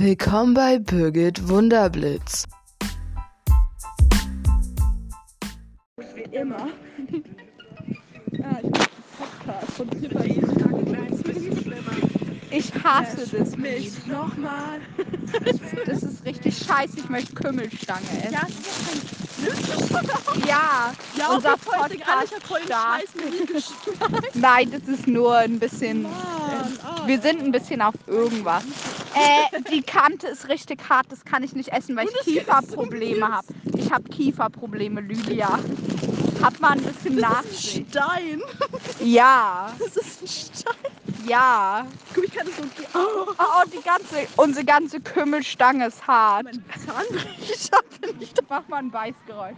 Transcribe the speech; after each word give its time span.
Willkommen 0.00 0.54
bei 0.54 0.78
Birgit 0.78 1.48
Wunderblitz. 1.48 2.44
Wie 6.14 6.36
immer. 6.36 6.56
ah, 8.44 8.58
ich 8.62 8.70
Podcast 9.18 9.72
von 9.76 9.88
Ich 12.52 12.72
hasse 12.84 13.26
das 13.36 13.56
mich 13.56 13.80
nicht. 13.80 14.06
nochmal. 14.06 14.78
Das 15.84 16.04
ist 16.04 16.24
richtig 16.24 16.56
scheiße. 16.58 16.98
Ich 16.98 17.08
möchte 17.08 17.34
Kümmelstange 17.34 18.06
essen. 18.22 18.34
Ja, 18.34 18.42
das 19.44 19.58
ist 19.58 19.90
ja 19.90 20.00
Ja, 20.46 20.94
Ja, 21.16 21.34
unser 21.34 21.56
gespielt. 23.46 24.34
Nein, 24.34 24.70
das 24.70 24.82
ist 24.86 25.08
nur 25.08 25.36
ein 25.38 25.58
bisschen. 25.58 26.02
Mann, 26.02 26.12
ah, 26.84 27.04
Wir 27.04 27.20
sind 27.20 27.42
ein 27.42 27.50
bisschen 27.50 27.82
auf 27.82 27.94
irgendwas. 28.06 28.62
Äh, 29.18 29.62
die 29.72 29.82
Kante 29.82 30.28
ist 30.28 30.48
richtig 30.48 30.88
hart, 30.88 31.06
das 31.10 31.24
kann 31.24 31.42
ich 31.42 31.54
nicht 31.54 31.70
essen, 31.70 31.96
weil 31.96 32.06
ich 32.08 32.14
Kieferprobleme 32.24 33.26
habe. 33.28 33.46
Ich 33.76 33.90
habe 33.92 34.04
Kieferprobleme, 34.08 35.00
Lydia. 35.00 35.58
Hab 36.42 36.60
mal 36.60 36.72
ein 36.72 36.82
bisschen 36.82 37.16
Das 37.20 37.44
ist 37.46 37.76
ein 37.76 37.86
Stein. 37.90 38.42
Ja, 39.00 39.72
Das 39.78 39.96
ist 39.96 40.22
ein 40.22 40.28
Stein. 40.28 41.26
ja. 41.28 41.84
Guck, 42.14 42.24
ich 42.24 42.32
kann 42.34 42.46
das 42.46 42.56
so. 42.56 42.62
Oh, 42.98 43.32
Oh, 43.38 43.62
die 43.72 43.82
ganze, 43.82 44.26
unsere 44.36 44.64
ganze 44.64 45.00
Kümmelstange 45.00 45.86
ist 45.88 46.06
hart. 46.06 46.44
mein 46.44 46.64
Zahnbrecher 46.86 47.78
bin 48.00 48.20
ich. 48.20 48.32
Mach 48.48 48.66
mal 48.68 48.78
ein 48.78 48.90
Beißgeräusch. 48.90 49.56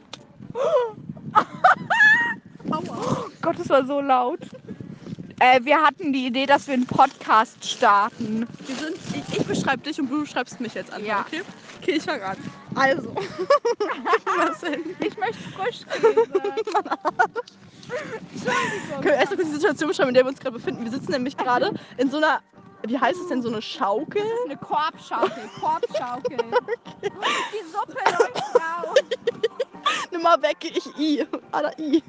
Aua. 2.70 3.26
Gott, 3.42 3.58
das 3.58 3.68
war 3.68 3.84
so 3.86 4.00
laut. 4.00 4.40
Äh, 5.40 5.64
wir 5.64 5.80
hatten 5.80 6.12
die 6.12 6.26
Idee, 6.26 6.44
dass 6.44 6.66
wir 6.66 6.74
einen 6.74 6.84
Podcast 6.86 7.64
starten. 7.64 8.46
Wir 8.66 8.76
sind, 8.76 8.98
ich, 9.14 9.38
ich 9.38 9.46
beschreibe 9.46 9.78
dich 9.78 9.98
und 9.98 10.10
du 10.10 10.20
beschreibst 10.20 10.60
mich 10.60 10.74
jetzt 10.74 10.92
an. 10.92 11.02
Ja. 11.04 11.24
Okay? 11.26 11.40
Okay, 11.80 11.92
ich 11.92 12.02
fange 12.02 12.22
an. 12.22 12.36
Also. 12.74 13.14
Was 14.36 14.60
denn? 14.60 14.82
Ich 15.00 15.16
möchte 15.16 15.42
Frischkäse. 15.56 16.14
Können 18.90 19.04
wir 19.04 19.14
erst 19.14 19.30
mal 19.30 19.36
kurz 19.36 19.48
die 19.48 19.54
Situation 19.54 19.88
beschreiben, 19.88 20.10
in 20.10 20.14
der 20.14 20.24
wir 20.24 20.28
uns 20.28 20.40
gerade 20.40 20.56
befinden? 20.58 20.84
Wir 20.84 20.92
sitzen 20.92 21.12
nämlich 21.12 21.38
gerade 21.38 21.72
in 21.96 22.10
so 22.10 22.18
einer, 22.18 22.40
wie 22.86 22.98
heißt 22.98 23.18
es 23.18 23.28
denn, 23.28 23.40
so 23.40 23.48
eine 23.48 23.62
Schaukel? 23.62 24.22
Eine 24.44 24.58
Korbschaukel, 24.58 25.48
Korbschaukel. 25.58 26.36
Die 27.02 27.64
Suppe 27.72 27.96
läuft 28.04 28.54
raus. 28.56 28.98
Nimm 30.12 30.22
mal 30.22 30.40
weg, 30.42 30.56
ich 30.62 30.98
I. 30.98 31.26
Ada 31.52 31.72
I. 31.78 32.02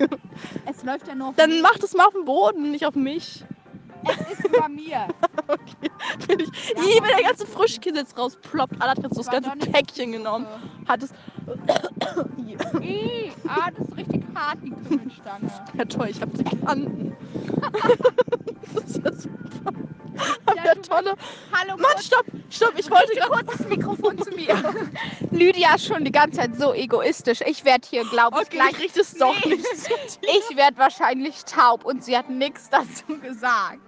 Es 0.66 0.84
läuft 0.84 1.08
ja 1.08 1.16
nur 1.16 1.30
auf 1.30 1.36
Dann 1.36 1.62
mach 1.62 1.78
das 1.78 1.94
mal 1.94 2.06
auf 2.06 2.14
dem 2.14 2.26
Boden, 2.26 2.72
nicht 2.72 2.86
auf 2.86 2.96
mich. 2.96 3.44
Es 4.04 4.40
ist 4.40 4.46
über 4.46 4.68
mir. 4.70 5.08
Okay. 5.48 5.90
Bin 6.28 6.40
ich. 6.40 6.48
I, 6.48 7.02
wenn 7.02 7.16
der 7.18 7.24
ganze 7.24 7.46
Frischkäse 7.46 7.96
jetzt 7.98 8.18
rausploppt. 8.18 8.76
Ada 8.76 8.92
hat 8.92 9.04
jetzt 9.04 9.18
das 9.18 9.28
ganze 9.28 9.50
Päckchen 9.52 10.12
genommen. 10.14 10.46
Hat 10.88 11.04
es. 11.04 11.12
I. 12.38 12.58
Ih, 12.82 13.32
ah, 13.48 13.70
das 13.76 13.88
ist 13.88 13.98
richtig 13.98 14.24
hart, 14.34 14.60
die 14.64 14.72
Kümmelstange. 14.88 15.52
Ja 15.78 15.86
toll, 15.86 16.08
ich 16.10 16.22
hab 16.22 16.34
die 16.34 16.44
Kanten. 16.44 17.16
das 18.74 18.84
ist 18.86 19.04
ja 19.04 19.12
super. 19.14 19.72
Hab 20.46 20.56
Ja, 20.56 20.76
du 20.76 20.82
tolle. 20.82 21.16
Hallo, 21.54 21.78
Mann, 21.78 21.98
stopp, 22.00 22.26
stopp, 22.50 22.74
ich 22.78 22.90
wollte 22.92 23.14
gerade. 23.16 23.30
kurz 23.46 23.58
das 23.58 23.68
Mikrofon 23.68 24.18
zu 24.22 24.30
mir. 24.32 24.56
Lydia 25.32 25.76
ist 25.76 25.86
schon 25.88 26.04
die 26.04 26.12
ganze 26.12 26.40
Zeit 26.40 26.56
so 26.58 26.74
egoistisch. 26.74 27.40
Ich 27.46 27.64
werde 27.66 27.88
hier, 27.90 28.04
glaube 28.06 28.38
ich, 28.42 28.48
Okay, 28.48 28.58
gleich 28.58 28.84
ich 28.86 28.96
es 28.98 29.14
doch 29.14 29.34
Nee. 29.46 29.56
nicht. 29.56 30.20
Ich 30.50 30.58
werde 30.58 30.78
wahrscheinlich 30.78 31.44
taub 31.46 31.86
und 31.86 32.04
sie 32.04 32.18
hat 32.18 32.30
nichts 32.30 32.70
dazu 32.70 33.18
gesagt. 33.22 33.80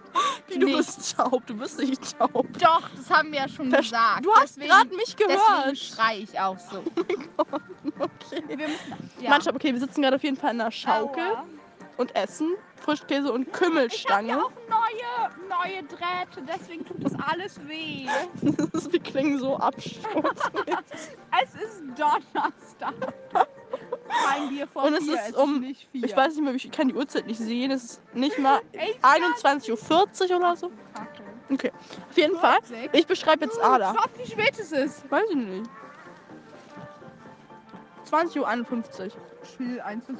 Wie, 0.47 0.59
du 0.59 0.65
nicht. 0.67 0.77
bist 0.77 1.15
taub, 1.17 1.45
du 1.47 1.55
bist 1.55 1.79
nicht 1.79 2.17
taub. 2.17 2.47
Doch, 2.59 2.87
das 2.95 3.09
haben 3.09 3.31
wir 3.31 3.39
ja 3.39 3.49
schon 3.49 3.69
Verst- 3.69 3.89
gesagt. 3.91 4.25
Du 4.25 4.33
hast 4.33 4.55
deswegen, 4.55 4.69
gerade 4.69 4.95
mich 4.95 5.15
deswegen 5.15 5.37
gehört. 5.39 5.77
schrei 5.77 6.17
ich 6.19 6.39
auch 6.39 6.57
so. 6.59 6.83
Okay. 7.99 8.43
Wir 8.47 8.57
müssen, 8.57 9.11
ja. 9.19 9.29
Mann, 9.29 9.41
stopp, 9.41 9.55
okay, 9.55 9.73
wir 9.73 9.79
sitzen 9.79 10.01
gerade 10.01 10.15
auf 10.15 10.23
jeden 10.23 10.37
Fall 10.37 10.53
in 10.53 10.61
einer 10.61 10.71
Schaukel 10.71 11.23
Aua. 11.23 11.45
Und 11.97 12.15
essen 12.15 12.55
Frischkäse 12.83 13.31
und 13.31 13.47
Ich 13.87 14.05
habe 14.09 14.25
ja 14.27 14.37
auch 14.41 14.51
neue, 14.67 15.29
neue 15.49 15.83
Drähte, 15.83 16.41
deswegen 16.47 16.85
tut 16.85 17.03
das 17.03 17.13
alles 17.15 17.59
weh. 17.67 18.07
wir 18.91 18.99
klingen 18.99 19.39
so 19.39 19.57
abstoßend. 19.57 20.03
Es 21.43 21.55
ist 21.55 21.81
Donnerstag. 21.97 22.93
Kein 24.27 24.49
Bier 24.49 24.67
vor 24.67 24.83
Und 24.83 24.93
es 24.93 25.03
vier, 25.03 25.15
ist 25.15 25.35
um- 25.35 25.59
nicht 25.61 25.87
vier. 25.91 26.03
Ich 26.05 26.15
weiß 26.15 26.35
nicht 26.35 26.43
mehr, 26.43 26.53
ich 26.53 26.71
kann 26.71 26.89
die 26.89 26.93
Uhrzeit 26.93 27.25
nicht 27.25 27.39
sehen. 27.39 27.71
Es 27.71 27.83
ist 27.83 28.01
nicht 28.13 28.37
mal 28.37 28.61
Ich 28.71 28.99
21.40 29.01 30.29
Uhr 30.29 30.37
oder 30.37 30.55
so. 30.55 30.71
Okay, 31.51 31.71
auf 32.09 32.17
jeden 32.17 32.37
Fall. 32.37 32.61
40. 32.63 32.93
Ich 32.93 33.07
beschreibe 33.07 33.45
jetzt 33.45 33.59
Ada. 33.61 33.95
Schaut, 33.95 34.17
wie 34.17 34.29
spät 34.29 34.59
es 34.59 34.71
ist. 34.71 35.09
Weiß 35.11 35.23
ich 35.31 35.35
nicht. 35.35 35.69
20.51 38.11 38.39
Uhr. 38.39 39.11
Spiel 39.43 39.81
21.40 39.81 40.17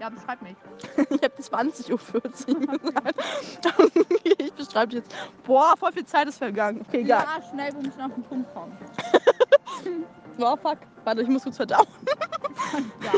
Ja, 0.00 0.08
beschreib 0.08 0.42
mich. 0.42 0.56
Ich 1.10 1.22
habe 1.22 1.34
20.40 1.40 1.92
Uhr 1.92 2.00
ich 4.38 4.52
beschreibe 4.54 4.96
jetzt. 4.96 5.14
Boah, 5.44 5.74
voll 5.78 5.92
viel 5.92 6.06
Zeit 6.06 6.28
ist 6.28 6.38
vergangen. 6.38 6.84
Okay, 6.88 7.00
egal. 7.00 7.24
Ja, 7.24 7.42
schnell, 7.50 7.72
wir 7.72 7.82
müssen 7.82 8.00
auf 8.00 8.14
den 8.14 8.24
Punkt 8.24 8.52
kommen. 8.52 8.76
Boah, 10.38 10.56
fuck. 10.56 10.78
Warte, 11.04 11.22
ich 11.22 11.28
muss 11.28 11.42
kurz 11.42 11.56
verdauen. 11.56 11.86
Ja, 13.02 13.12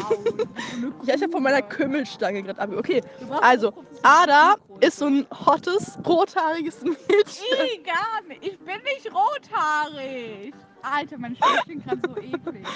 Ja, 1.05 1.15
ich 1.15 1.23
habe 1.23 1.31
von 1.33 1.43
meiner 1.43 1.63
Kümmelstange 1.63 2.43
gerade 2.43 2.61
ab. 2.61 2.71
Okay, 2.77 3.01
also, 3.41 3.73
Ada 4.03 4.57
ist 4.81 4.99
so 4.99 5.07
ein 5.07 5.27
hottes, 5.47 5.97
rothaariges 6.07 6.83
Mädchen. 6.83 7.85
Gar 7.85 8.27
nicht. 8.27 8.45
Ich 8.45 8.59
bin 8.59 8.75
nicht 8.83 9.07
rothaarig. 9.15 10.55
Alter, 10.83 11.19
meine 11.19 11.37
Stimme 11.37 11.59
klingt 11.65 11.85
gerade 11.87 12.01
so 12.09 12.17
eklig. 12.17 12.67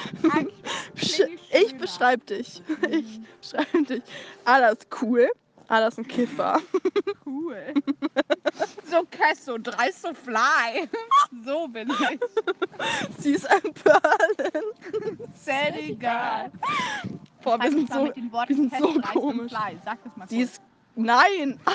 Ich 0.95 1.25
Ich 1.51 1.77
beschreibe 1.79 2.25
dich. 2.27 2.63
Ich 2.91 3.19
Mhm. 3.19 3.27
beschreibe 3.41 3.83
dich. 3.85 4.03
Ada 4.45 4.69
ist 4.69 4.87
cool. 5.03 5.29
Ada 5.69 5.89
ist 5.89 5.99
ein 5.99 6.07
Kiffer. 6.09 6.61
Cool. 7.27 7.58
So 9.19 9.25
Kesso, 9.25 9.59
dreist 9.59 10.03
so 10.03 10.15
fly. 10.15 10.89
So 11.45 11.69
bin 11.69 11.91
ich. 11.91 12.21
Sie 13.19 13.33
ist 13.33 13.47
ein 13.51 13.73
Berlin. 13.85 15.19
Sehr 15.35 15.79
egal. 15.79 16.51
Boah, 17.43 17.61
wir 17.61 17.71
sind 17.71 17.93
so. 17.93 18.13
wir 18.15 18.57
sind 18.57 18.75
so 18.79 19.01
komisch. 19.13 19.53
Fly. 19.53 19.79
Sag 19.85 20.03
das 20.05 20.17
mal 20.17 20.29
Sie 20.29 20.41
ist. 20.43 20.63
Nein! 20.95 21.61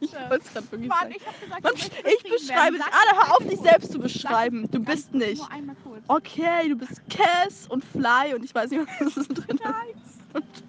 Ich 0.00 0.12
wollte 0.12 0.44
es 0.44 0.52
gerade 0.52 0.70
wirklich 0.70 0.88
Mann, 0.88 0.98
sagen. 1.00 1.14
ich 1.16 1.48
Mann, 1.48 1.72
ich 1.74 2.22
beschreibe 2.22 2.76
dich. 2.76 2.86
Ada, 2.86 3.26
hör 3.26 3.36
auf, 3.36 3.48
dich 3.48 3.58
selbst 3.58 3.90
zu 3.90 3.98
beschreiben. 3.98 4.70
Du 4.70 4.78
bist 4.80 5.12
nicht. 5.14 5.38
Nur 5.38 5.50
einmal 5.50 5.76
kurz. 5.82 6.04
Okay, 6.08 6.68
du 6.68 6.76
bist 6.76 7.00
Cass 7.08 7.66
und 7.68 7.82
Fly 7.84 8.34
und 8.34 8.44
ich 8.44 8.54
weiß 8.54 8.70
nicht, 8.70 8.86
was 9.00 9.16
ist 9.16 9.28
drin 9.28 9.58
ist. 10.34 10.64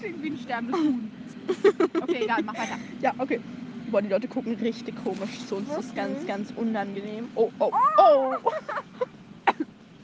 Klingt 0.00 0.22
wie 0.22 0.30
ein 0.30 0.38
sterbendes 0.38 0.80
Huhn. 0.80 1.10
Okay, 2.02 2.24
egal, 2.24 2.42
mach 2.44 2.54
weiter. 2.54 2.78
Ja, 3.00 3.14
okay. 3.18 3.40
Boah, 3.90 4.00
die 4.00 4.08
Leute 4.08 4.28
gucken 4.28 4.54
richtig 4.54 4.94
komisch 5.04 5.44
zu 5.46 5.56
uns. 5.56 5.68
Das 5.68 5.84
ist 5.86 5.94
ganz, 5.94 6.26
ganz 6.26 6.52
unangenehm. 6.56 7.28
Oh, 7.34 7.50
oh, 7.58 7.70
oh! 7.98 8.34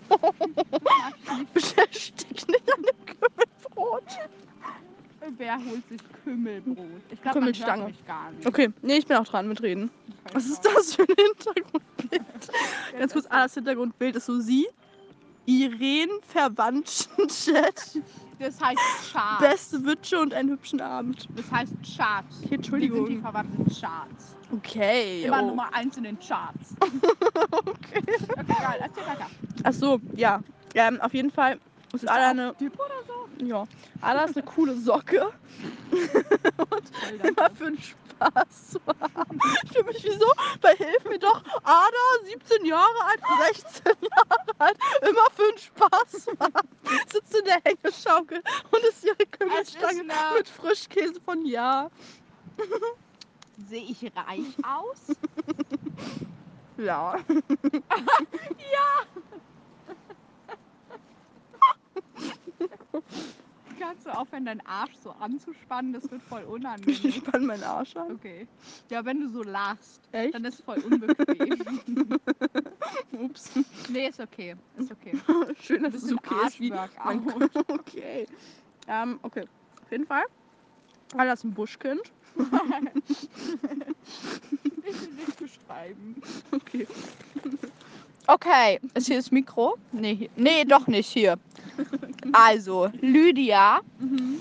Beschäftigt 1.55 2.49
nicht 2.49 2.75
an 2.75 2.83
dem 2.83 3.07
Kümmelbrot. 3.07 4.03
Wer 5.37 5.57
holt 5.57 5.89
sich 5.89 6.01
Kümmelbrot? 6.25 6.77
Ich 7.11 7.23
glaube, 7.23 7.41
man 7.41 7.53
Kümmelstange. 7.53 7.83
hört 7.83 7.93
mich 7.93 8.07
gar 8.07 8.31
nicht. 8.31 8.47
Okay, 8.47 8.69
nee, 8.83 8.97
ich 8.97 9.07
bin 9.07 9.17
auch 9.17 9.27
dran 9.27 9.49
mit 9.49 9.63
Reden. 9.63 9.91
Was 10.33 10.47
ist 10.47 10.65
das 10.65 10.95
für 10.95 11.03
ein 11.03 11.15
Hintergrundbild? 11.17 12.23
Ganz 12.99 13.13
kurz, 13.13 13.27
ah, 13.31 13.43
das 13.45 13.55
Hintergrundbild 13.55 14.17
ist 14.17 14.27
so 14.27 14.41
sie. 14.41 14.67
Irene 15.47 16.13
Verwandten-Chat. 16.29 18.03
Das 18.39 18.61
heißt 18.61 18.79
Charts. 19.13 19.41
Beste 19.41 19.85
Wünsche 19.85 20.19
und 20.21 20.33
einen 20.35 20.51
hübschen 20.51 20.81
Abend. 20.81 21.29
Das 21.37 21.51
heißt 21.51 21.73
Charts. 21.97 22.39
Okay, 22.39 22.43
Wir 22.43 22.49
sind 22.49 22.51
die 22.51 22.55
Entschuldigung. 22.55 23.21
verwandten 23.23 23.67
Charts. 23.67 24.37
Okay. 24.55 25.25
Immer 25.25 25.43
Oh. 25.43 25.47
Nummer 25.49 25.75
1 25.75 25.97
in 25.99 26.05
den 26.05 26.19
Charts. 26.21 26.75
okay. 26.83 28.03
Okay, 28.03 28.45
geil, 28.47 28.79
erzähl 28.81 29.07
weiter. 29.07 29.27
Ach 29.65 29.73
so, 29.73 30.01
ja. 30.15 30.41
Ähm, 30.75 31.01
auf 31.01 31.13
jeden 31.15 31.31
Fall 31.31 31.55
ist 31.55 31.93
Bist 31.93 32.09
Ada 32.09 32.31
eine. 32.31 32.55
Typ 32.57 32.75
oder 32.75 32.95
so? 33.07 33.45
Ja. 33.45 33.65
Ada 34.01 34.25
ist 34.25 34.37
eine 34.37 34.47
coole 34.47 34.77
Socke. 34.77 35.31
Und 35.91 37.25
immer 37.25 37.51
für 37.51 37.65
den 37.65 37.79
Haben. 38.21 39.41
Ich 39.65 39.73
fühle 39.73 39.85
mich 39.85 40.05
wie 40.05 40.13
so 40.13 40.33
bei 40.61 40.75
Hilf 40.75 41.05
mir 41.05 41.19
doch. 41.19 41.43
Ada, 41.63 42.25
17 42.25 42.65
Jahre 42.67 43.05
alt, 43.05 43.21
16 43.55 43.93
Jahre 44.01 44.55
alt, 44.59 44.79
immer 45.03 45.27
für 45.35 45.51
den 45.51 45.59
Spaß 45.59 46.27
haben. 46.41 46.69
Sitzt 47.13 47.37
in 47.37 47.45
der 47.45 47.61
Hängeschaukel 47.65 48.43
und 48.71 48.85
ist 48.85 49.05
ihre 49.05 49.27
Kümmelstange 49.27 50.05
mit 50.37 50.49
Frischkäse 50.49 51.21
von 51.21 51.45
Ja. 51.45 51.91
Sehe 53.69 53.83
ich 53.83 54.03
reich 54.17 54.55
aus? 54.65 55.17
Ja. 56.77 57.19
Kannst 63.79 64.07
du 64.07 64.11
aufhören, 64.11 64.45
deinen 64.45 64.61
Arsch 64.67 64.95
so 65.03 65.11
anzuspannen? 65.11 65.93
Das 65.93 66.11
wird 66.11 66.23
voll 66.23 66.43
unangenehm. 66.45 66.99
Ich 67.03 67.17
spann 67.17 67.47
meinen 67.47 67.63
Arsch 67.63 67.97
an. 67.97 68.13
Okay. 68.13 68.47
Ja, 68.91 69.05
wenn 69.05 69.21
du 69.21 69.29
so 69.29 69.43
lachst, 69.43 70.01
Echt? 70.13 70.35
dann 70.35 70.45
ist 70.45 70.63
voll 70.63 70.79
unbequem. 70.79 72.19
Ups. 73.13 73.51
nee, 73.89 74.09
ist 74.09 74.21
okay. 74.21 74.57
Ist 74.77 74.91
okay. 74.91 75.13
Schön, 75.61 75.83
dass 75.83 75.95
es 75.95 76.13
okay 76.13 76.47
ist 76.47 76.61
wie 76.61 76.71
mein. 76.71 77.51
Okay. 77.69 78.27
Ähm, 78.87 79.19
okay. 79.23 79.45
Auf 79.83 79.91
jeden 79.91 80.07
Fall. 80.07 80.25
War 81.15 81.25
das 81.25 81.45
ein 81.45 81.55
Buschkind? 81.55 82.03
Bitte 84.83 85.13
nicht 85.15 85.39
beschreiben. 85.39 86.21
Okay. 86.53 86.87
Okay, 88.31 88.79
ist 88.93 89.07
hier 89.07 89.17
das 89.17 89.31
Mikro? 89.31 89.77
Nee, 89.91 90.15
hier. 90.15 90.29
nee, 90.37 90.63
doch 90.67 90.87
nicht 90.87 91.09
hier. 91.11 91.39
Also, 92.33 92.91
Lydia, 93.01 93.81
Mhm. 93.99 94.39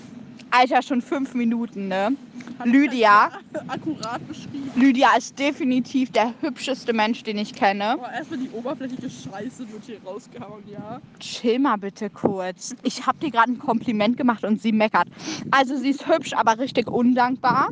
Alter, 0.50 0.82
schon 0.82 1.02
fünf 1.02 1.34
Minuten, 1.34 1.88
ne? 1.88 2.16
Lydia, 2.64 3.30
Akkurat 3.68 4.26
beschrieben. 4.26 4.70
Lydia 4.74 5.16
ist 5.16 5.38
definitiv 5.38 6.10
der 6.12 6.32
hübscheste 6.40 6.92
Mensch, 6.92 7.22
den 7.22 7.38
ich 7.38 7.54
kenne. 7.54 7.96
Boah, 7.98 8.10
erstmal 8.10 8.40
die 8.40 8.50
oberflächliche 8.50 9.10
Scheiße 9.10 9.70
wird 9.70 9.84
hier 9.84 9.98
rausgehauen, 10.04 10.62
ja. 10.70 11.00
Chill 11.20 11.58
mal 11.58 11.76
bitte 11.76 12.10
kurz. 12.10 12.74
Ich 12.82 13.06
habe 13.06 13.18
dir 13.18 13.30
gerade 13.30 13.52
ein 13.52 13.58
Kompliment 13.58 14.16
gemacht 14.16 14.44
und 14.44 14.60
sie 14.60 14.72
meckert. 14.72 15.08
Also 15.50 15.76
sie 15.76 15.90
ist 15.90 16.06
hübsch, 16.08 16.32
aber 16.32 16.58
richtig 16.58 16.88
undankbar. 16.88 17.68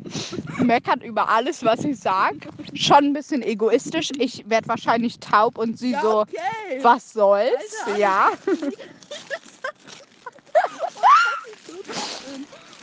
meckert 0.62 1.02
über 1.02 1.28
alles, 1.28 1.64
was 1.64 1.84
ich 1.84 1.98
sag. 1.98 2.34
Schon 2.74 3.04
ein 3.04 3.12
bisschen 3.12 3.42
egoistisch. 3.42 4.10
Ich 4.18 4.48
werde 4.48 4.68
wahrscheinlich 4.68 5.18
taub 5.20 5.58
und 5.58 5.78
sie 5.78 5.92
ja, 5.92 6.02
so, 6.02 6.20
okay. 6.22 6.80
was 6.82 7.12
soll's? 7.12 7.50
Alter. 7.86 7.98
Ja. 7.98 8.28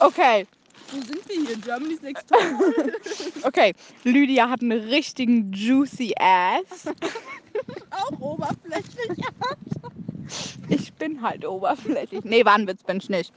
Okay, 0.03 0.45
Wo 0.91 0.97
sind 0.97 1.29
wir 1.29 1.47
hier? 1.47 1.57
Germany's 1.57 2.01
Next 2.01 2.27
Top. 2.27 2.41
okay. 3.43 3.73
Lydia 4.03 4.49
hat 4.49 4.61
einen 4.61 4.89
richtigen 4.89 5.53
juicy 5.53 6.13
Ass. 6.19 6.93
Auch 7.89 8.19
oberflächlich. 8.19 9.17
Ich 10.67 10.91
bin 10.95 11.21
halt 11.21 11.45
oberflächlich. 11.45 12.25
Nee, 12.25 12.43
war 12.43 12.55
ein 12.55 12.67
Witz, 12.67 12.83
bin 12.83 12.97
ich 12.97 13.09
nicht. 13.09 13.33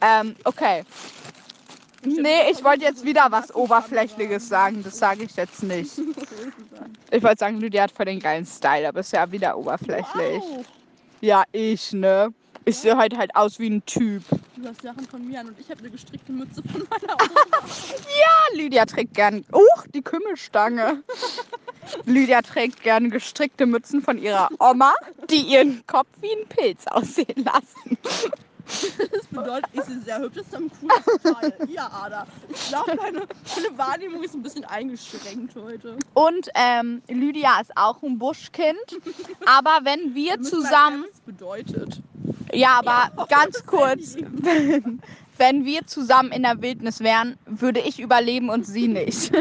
Ähm, 0.00 0.34
okay. 0.42 0.82
Nee, 2.02 2.50
ich 2.50 2.64
wollte 2.64 2.86
jetzt 2.86 3.04
wieder 3.04 3.26
was 3.30 3.54
Oberflächliches 3.54 4.48
sagen. 4.48 4.82
Das 4.82 4.98
sage 4.98 5.22
ich 5.22 5.36
jetzt 5.36 5.62
nicht. 5.62 5.92
Ich 7.12 7.22
wollte 7.22 7.38
sagen, 7.38 7.60
Lydia 7.60 7.84
hat 7.84 7.92
voll 7.92 8.06
den 8.06 8.18
geilen 8.18 8.46
Style, 8.46 8.88
aber 8.88 9.00
ist 9.00 9.12
ja 9.12 9.30
wieder 9.30 9.56
oberflächlich. 9.56 10.40
Wow. 10.40 10.64
Ja, 11.20 11.44
ich, 11.52 11.92
ne? 11.92 12.34
Ich 12.66 12.76
sehe 12.78 12.96
heute 12.96 13.16
halt 13.16 13.34
aus 13.34 13.58
wie 13.58 13.68
ein 13.68 13.84
Typ. 13.86 14.22
Du 14.56 14.68
hast 14.68 14.82
Sachen 14.82 15.06
von 15.08 15.26
mir 15.26 15.40
an 15.40 15.48
und 15.48 15.58
ich 15.58 15.70
habe 15.70 15.80
eine 15.80 15.90
gestrickte 15.90 16.30
Mütze 16.32 16.62
von 16.62 16.86
meiner 16.90 17.14
Oma. 17.22 17.40
Ah, 17.62 18.54
Lydia 18.54 18.84
trägt 18.84 19.14
gern. 19.14 19.44
Uch, 19.52 19.86
die 19.94 20.02
Kümmelstange. 20.02 21.02
Lydia 22.04 22.42
trägt 22.42 22.82
gern 22.82 23.10
gestrickte 23.10 23.66
Mützen 23.66 24.02
von 24.02 24.18
ihrer 24.18 24.48
Oma, 24.58 24.94
die 25.30 25.40
ihren 25.40 25.84
Kopf 25.86 26.08
wie 26.20 26.30
ein 26.30 26.46
Pilz 26.48 26.86
aussehen 26.86 27.44
lassen. 27.44 27.98
Das 29.10 29.26
bedeutet, 29.26 29.70
ich 29.72 29.82
sehe 29.82 30.00
sehr 30.02 30.20
hübsch. 30.20 30.36
Das 30.36 30.46
ist 30.46 30.54
am 30.54 30.70
coolsten 30.70 31.34
Teil. 31.34 31.68
Ja, 31.68 31.90
Ada. 31.90 32.26
Ich 32.48 32.68
glaube, 32.68 32.96
deine, 32.96 33.20
deine 33.20 33.78
Wahrnehmung 33.78 34.22
ist 34.22 34.34
ein 34.34 34.42
bisschen 34.42 34.64
eingeschränkt 34.64 35.56
heute. 35.56 35.96
Und 36.14 36.48
ähm, 36.54 37.02
Lydia 37.08 37.60
ist 37.60 37.76
auch 37.76 38.00
ein 38.02 38.18
Buschkind. 38.18 38.76
Aber 39.46 39.80
wenn 39.82 40.14
wir 40.14 40.40
zusammen. 40.42 41.04
was 41.04 41.10
das 41.12 41.20
bedeutet. 41.20 42.00
Ja, 42.52 42.78
aber 42.78 43.10
Ja, 43.16 43.26
ganz 43.26 43.64
kurz. 43.66 44.16
Handy. 44.16 44.82
Wenn 45.38 45.64
wir 45.64 45.86
zusammen 45.86 46.32
in 46.32 46.42
der 46.42 46.60
Wildnis 46.60 47.00
wären, 47.00 47.36
würde 47.46 47.80
ich 47.80 47.98
überleben 47.98 48.50
und 48.50 48.66
sie 48.66 48.88
nicht. 48.88 49.32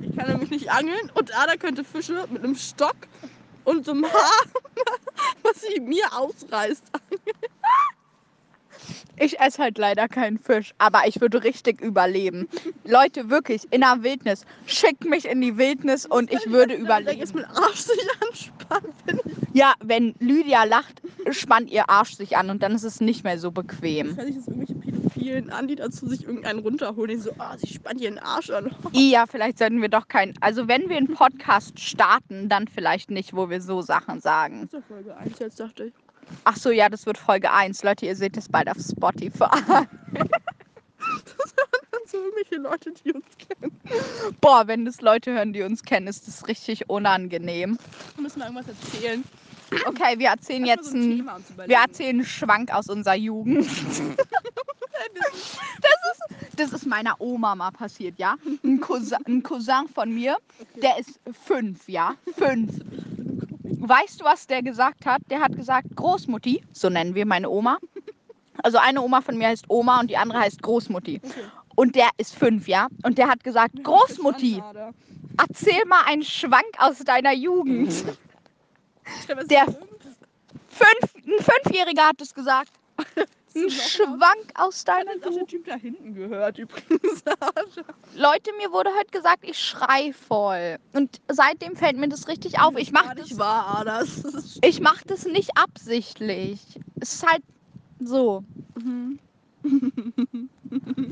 Ich 0.00 0.16
kann 0.16 0.28
nämlich 0.28 0.50
nicht 0.50 0.70
angeln 0.70 1.10
und 1.14 1.36
Ada 1.38 1.56
könnte 1.56 1.84
Fische 1.84 2.24
mit 2.30 2.42
einem 2.42 2.54
Stock 2.54 2.96
und 3.64 3.84
so 3.84 3.92
einem 3.92 4.04
Haar, 4.06 4.44
was 5.42 5.60
sie 5.60 5.80
mir 5.80 6.06
ausreißt. 6.16 6.84
Ich 9.16 9.38
esse 9.38 9.62
halt 9.62 9.78
leider 9.78 10.08
keinen 10.08 10.38
Fisch, 10.38 10.74
aber 10.78 11.02
ich 11.06 11.20
würde 11.20 11.44
richtig 11.44 11.80
überleben. 11.80 12.48
Leute, 12.84 13.30
wirklich, 13.30 13.62
in 13.70 13.82
der 13.82 14.02
Wildnis. 14.02 14.44
Schickt 14.66 15.04
mich 15.04 15.26
in 15.26 15.40
die 15.40 15.56
Wildnis 15.56 16.06
und 16.06 16.32
ich 16.32 16.50
würde 16.50 16.74
überleben. 16.74 17.22
mein 17.34 17.44
Arsch 17.44 17.80
sich 17.80 18.00
anspannt. 18.28 18.94
Ja, 19.52 19.74
wenn 19.80 20.14
Lydia 20.18 20.64
lacht, 20.64 21.00
spannt 21.30 21.70
ihr 21.70 21.88
Arsch 21.88 22.16
sich 22.16 22.36
an 22.36 22.50
und 22.50 22.62
dann 22.62 22.72
ist 22.72 22.82
es 22.82 23.00
nicht 23.00 23.22
mehr 23.22 23.38
so 23.38 23.52
bequem. 23.52 24.16
Kann 24.16 24.28
ich 24.28 24.34
jetzt 24.34 24.48
irgendwelche 24.48 24.74
Pädophilen 24.74 25.50
an, 25.50 25.68
die 25.68 25.76
dazu 25.76 26.08
sich 26.08 26.24
irgendeinen 26.24 26.58
runterholen, 26.58 27.10
die 27.10 27.22
so, 27.22 27.30
ah, 27.38 27.56
sie 27.56 27.68
spannt 27.68 28.00
ihren 28.00 28.18
Arsch 28.18 28.50
an. 28.50 28.74
Ja, 28.92 29.26
vielleicht 29.26 29.58
sollten 29.58 29.80
wir 29.80 29.88
doch 29.88 30.08
keinen. 30.08 30.34
Also, 30.40 30.66
wenn 30.66 30.88
wir 30.88 30.96
einen 30.96 31.14
Podcast 31.14 31.78
starten, 31.78 32.48
dann 32.48 32.66
vielleicht 32.66 33.10
nicht, 33.10 33.34
wo 33.34 33.48
wir 33.48 33.60
so 33.60 33.80
Sachen 33.80 34.20
sagen. 34.20 34.68
Das 34.72 34.80
ist 34.80 34.88
ja 34.88 34.94
Folge 34.94 35.16
1, 35.16 35.38
jetzt 35.38 35.60
dachte 35.60 35.84
ich. 35.84 35.92
Ach 36.44 36.56
so, 36.56 36.70
ja, 36.70 36.88
das 36.88 37.06
wird 37.06 37.18
Folge 37.18 37.50
1. 37.50 37.82
Leute, 37.82 38.06
ihr 38.06 38.16
seht 38.16 38.36
es 38.36 38.48
bald 38.48 38.68
auf 38.68 38.78
Spotify. 38.78 39.44
Und 41.92 42.10
so 42.10 42.16
irgendwelche 42.18 42.56
Leute, 42.56 42.92
die 42.92 43.12
uns 43.12 43.26
kennen. 43.38 43.80
Boah, 44.40 44.66
wenn 44.66 44.84
das 44.84 45.00
Leute 45.00 45.32
hören, 45.32 45.52
die 45.52 45.62
uns 45.62 45.82
kennen, 45.82 46.06
ist 46.06 46.26
das 46.26 46.48
richtig 46.48 46.88
unangenehm. 46.88 47.78
Wir 48.16 48.22
müssen 48.22 48.38
mal 48.38 48.46
irgendwas 48.46 48.68
erzählen. 48.68 49.24
Okay, 49.86 50.18
wir 50.18 50.28
erzählen 50.28 50.64
jetzt 50.66 50.90
so 50.90 50.96
ein 50.96 51.28
ein, 51.28 51.42
wir 51.66 51.76
erzählen 51.76 52.16
einen 52.16 52.24
Schwank 52.24 52.72
aus 52.72 52.88
unserer 52.88 53.16
Jugend. 53.16 53.66
Das 55.82 55.92
ist, 56.12 56.60
das 56.60 56.72
ist 56.72 56.86
meiner 56.86 57.20
Oma 57.20 57.54
mal 57.54 57.70
passiert, 57.70 58.18
ja? 58.18 58.36
Ein 58.64 58.80
Cousin, 58.80 59.18
ein 59.26 59.42
Cousin 59.42 59.88
von 59.92 60.12
mir, 60.14 60.36
der 60.80 60.98
ist 60.98 61.20
fünf, 61.44 61.88
ja? 61.88 62.14
Fünf. 62.36 62.72
Weißt 63.86 64.20
du, 64.20 64.24
was 64.24 64.46
der 64.46 64.62
gesagt 64.62 65.04
hat? 65.04 65.20
Der 65.30 65.40
hat 65.40 65.54
gesagt, 65.56 65.88
Großmutti, 65.94 66.62
so 66.72 66.88
nennen 66.88 67.14
wir 67.14 67.26
meine 67.26 67.48
Oma. 67.50 67.78
Also 68.62 68.78
eine 68.78 69.02
Oma 69.02 69.20
von 69.20 69.36
mir 69.36 69.48
heißt 69.48 69.64
Oma 69.68 69.98
und 69.98 70.08
die 70.10 70.16
andere 70.16 70.38
heißt 70.38 70.62
Großmutti. 70.62 71.20
Okay. 71.22 71.40
Und 71.74 71.96
der 71.96 72.08
ist 72.18 72.36
fünf, 72.36 72.68
ja? 72.68 72.86
Und 73.02 73.18
der 73.18 73.28
hat 73.28 73.42
gesagt, 73.42 73.82
Großmutti, 73.82 74.62
erzähl 75.36 75.84
mal 75.86 76.02
einen 76.06 76.22
Schwank 76.22 76.64
aus 76.78 76.98
deiner 77.00 77.32
Jugend. 77.34 77.88
Weiß, 79.26 79.46
Der- 79.48 79.64
fünf. 79.64 79.76
Fünf, 80.68 81.14
ein 81.26 81.44
Fünfjähriger 81.44 82.04
hat 82.08 82.20
es 82.20 82.32
gesagt. 82.32 82.70
Ein 83.56 83.70
Schwank 83.70 84.52
aus 84.54 84.84
deiner 84.84 85.12
Hat 85.12 85.24
der. 85.24 85.46
Typ 85.46 85.66
da 85.66 85.76
hinten 85.76 86.14
gehört 86.14 86.58
übrigens. 86.58 87.22
Leute, 88.16 88.52
mir 88.58 88.72
wurde 88.72 88.90
halt 88.96 89.12
gesagt, 89.12 89.44
ich 89.44 89.58
schrei 89.58 90.12
voll. 90.12 90.78
Und 90.92 91.20
seitdem 91.28 91.76
fällt 91.76 91.96
mir 91.96 92.08
das 92.08 92.26
richtig 92.28 92.60
auf. 92.60 92.76
Ich 92.76 92.90
mach 92.92 93.04
Gar 93.04 93.14
das, 93.14 93.30
nicht 93.30 93.38
wahr. 93.38 93.84
Das 93.84 94.58
ich 94.62 94.80
mach 94.80 95.02
das 95.02 95.24
nicht 95.24 95.50
absichtlich. 95.56 96.60
Es 97.00 97.14
ist 97.14 97.26
halt 97.26 97.42
so. 98.00 98.42
Mhm. 98.76 99.18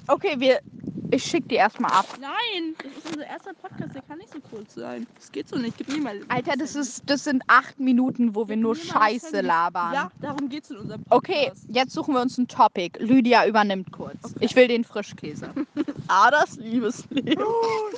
Okay, 0.08 0.34
wir. 0.38 0.60
Ich 1.10 1.24
schick 1.24 1.46
die 1.48 1.56
erstmal 1.56 1.92
ab. 1.92 2.06
Nein, 2.20 2.74
das 2.82 3.04
ist 3.04 3.12
unser 3.12 3.26
erster 3.26 3.52
Podcast, 3.52 3.94
der 3.94 4.00
kann 4.00 4.16
nicht 4.16 4.32
so 4.32 4.40
kurz 4.40 4.74
sein. 4.74 5.06
Das 5.16 5.30
geht 5.30 5.46
so 5.46 5.56
nicht. 5.56 5.76
Gib 5.76 5.88
mir 5.88 6.00
mal. 6.00 6.20
Alter, 6.28 6.54
das 6.56 6.74
ist, 6.74 7.02
das 7.04 7.24
sind 7.24 7.42
acht 7.48 7.78
Minuten, 7.78 8.34
wo 8.34 8.48
wir 8.48 8.56
nur 8.56 8.74
Gib 8.74 8.84
das 8.84 8.92
Scheiße 8.92 9.42
labern. 9.42 9.92
Ja, 9.92 10.10
darum 10.22 10.48
geht's 10.48 10.70
in 10.70 10.78
unserem 10.78 11.02
Podcast. 11.04 11.28
Okay, 11.28 11.52
jetzt 11.68 11.92
suchen 11.92 12.14
wir 12.14 12.22
uns 12.22 12.38
ein 12.38 12.48
Topic. 12.48 12.98
Lydia 12.98 13.46
übernimmt 13.46 13.92
kurz. 13.92 14.24
Okay. 14.24 14.36
Ich 14.40 14.56
will 14.56 14.68
den 14.68 14.84
Frischkäse. 14.84 15.50
Adas 16.08 16.56
Liebesleben. 16.56 17.44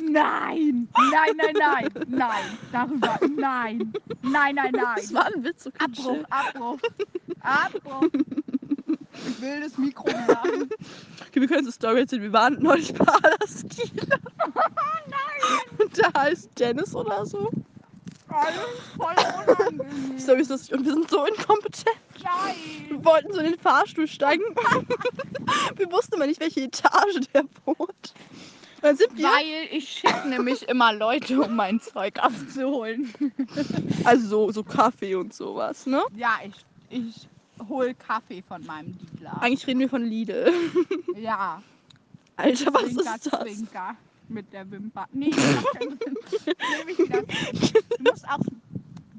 Nein, 0.03 0.89
nein, 1.13 1.37
nein, 1.37 1.55
nein, 1.57 1.89
nein, 2.09 2.59
darüber, 2.73 3.21
nein, 3.37 3.93
nein, 4.23 4.55
nein, 4.57 4.73
Das 4.97 5.15
war 5.15 5.27
ein 5.27 5.45
Witz. 5.45 5.67
Okay, 5.69 5.77
Abbruch. 5.85 6.25
Abbruch, 6.31 6.79
Abbruch. 7.43 8.11
Ich 9.15 9.41
will 9.41 9.61
das 9.61 9.79
Mikro 9.79 10.09
sagen. 10.11 10.71
Okay, 11.29 11.41
wir 11.41 11.49
können 11.49 11.65
so 11.65 11.73
Story 11.73 12.01
erzählen. 12.01 12.23
Wir 12.23 12.33
waren 12.33 12.63
neulich 12.63 12.95
bei 12.95 13.05
Adas 13.13 13.65
Dealer. 13.65 14.21
Nein. 14.55 15.79
Und 15.79 15.97
der 15.99 16.13
heißt 16.17 16.49
Dennis 16.57 16.95
oder 16.95 17.27
so. 17.27 17.51
Alles 18.29 18.55
voll 18.97 19.15
unangenehm. 19.57 20.17
Story 20.17 20.43
ist 20.43 20.51
lustig. 20.51 20.75
Und 20.75 20.85
wir 20.85 20.93
sind 20.93 21.11
so 21.11 21.25
inkompetent. 21.25 21.97
Nein. 22.23 22.55
Wir 22.89 23.05
wollten 23.05 23.33
so 23.33 23.41
in 23.41 23.47
den 23.47 23.59
Fahrstuhl 23.59 24.07
steigen. 24.07 24.45
wir 25.77 25.91
wussten 25.91 26.15
aber 26.15 26.29
nicht, 26.29 26.39
welche 26.39 26.61
Etage 26.63 27.21
der 27.33 27.45
wohnt. 27.65 28.15
Dann 28.81 28.97
sind 28.97 29.17
wir. 29.17 29.25
Weil 29.25 29.77
ich 29.77 29.89
schicke 29.89 30.29
nämlich 30.29 30.69
immer 30.69 30.93
Leute, 30.93 31.41
um 31.41 31.57
mein 31.57 31.81
Zeug 31.81 32.19
abzuholen. 32.19 33.13
Also 34.05 34.29
so, 34.29 34.53
so 34.53 34.63
Kaffee 34.63 35.17
und 35.17 35.35
sowas, 35.35 35.87
ne? 35.87 36.05
Ja, 36.15 36.39
ich, 36.45 36.55
ich 36.91 37.29
hol 37.69 37.95
Kaffee 37.95 38.43
von 38.43 38.65
meinem 38.67 38.97
Dealer. 38.99 39.41
Eigentlich 39.43 39.67
reden 39.67 39.81
wir 39.81 39.89
von 39.89 40.05
Lidl. 40.05 40.53
Ja, 41.17 41.63
Alter, 42.37 42.75
was 42.75 42.83
Zwinker, 42.93 43.15
ist 43.15 43.33
das? 43.33 43.41
Zwinker. 43.43 43.97
Mit 44.29 44.53
der 44.53 44.69
Wimper. 44.71 45.07
Nee, 45.13 45.31
Sinn. 45.31 45.99
Nehme 46.79 46.91
ich 46.91 46.99
wieder. 46.99 47.23
Du 47.23 48.11
musst 48.11 48.29
auch 48.29 48.41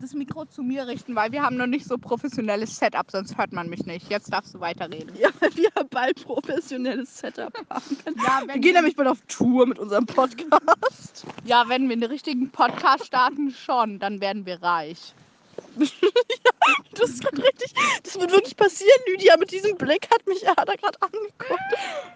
das 0.01 0.13
Mikro 0.13 0.45
zu 0.45 0.61
mir 0.61 0.85
richten, 0.87 1.15
weil 1.15 1.31
wir 1.31 1.41
haben 1.41 1.55
noch 1.55 1.67
nicht 1.67 1.85
so 1.85 1.97
professionelles 1.97 2.77
Setup, 2.77 3.09
sonst 3.09 3.37
hört 3.37 3.53
man 3.53 3.69
mich 3.69 3.85
nicht. 3.85 4.09
Jetzt 4.09 4.31
darfst 4.33 4.53
du 4.53 4.59
weiterreden. 4.59 5.15
Ja, 5.17 5.29
weil 5.39 5.55
wir 5.55 5.69
bald 5.89 6.23
professionelles 6.25 7.17
Setup 7.17 7.53
haben 7.69 7.97
können. 8.03 8.17
Ja, 8.17 8.43
Wir 8.45 8.59
gehen 8.59 8.73
nämlich 8.73 8.95
bald 8.95 9.07
auf 9.07 9.21
Tour 9.27 9.65
mit 9.65 9.79
unserem 9.79 10.05
Podcast. 10.05 11.25
ja, 11.45 11.63
wenn 11.69 11.87
wir 11.87 11.93
einen 11.93 12.03
richtigen 12.03 12.49
Podcast 12.49 13.05
starten, 13.05 13.51
schon, 13.51 13.99
dann 13.99 14.19
werden 14.21 14.45
wir 14.45 14.61
reich. 14.61 15.13
Das 16.95 17.09
ist 17.09 17.21
grad 17.23 17.37
richtig. 17.37 17.73
Das 18.03 18.19
wird 18.19 18.31
wirklich 18.31 18.55
passieren, 18.55 18.99
Lydia. 19.07 19.35
Mit 19.37 19.51
diesem 19.51 19.75
Blick 19.77 20.07
hat 20.13 20.25
mich 20.27 20.47
Ada 20.47 20.75
gerade 20.75 21.01
angeguckt. 21.01 21.61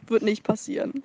Wird 0.07 0.23
nicht 0.23 0.43
passieren. 0.43 1.03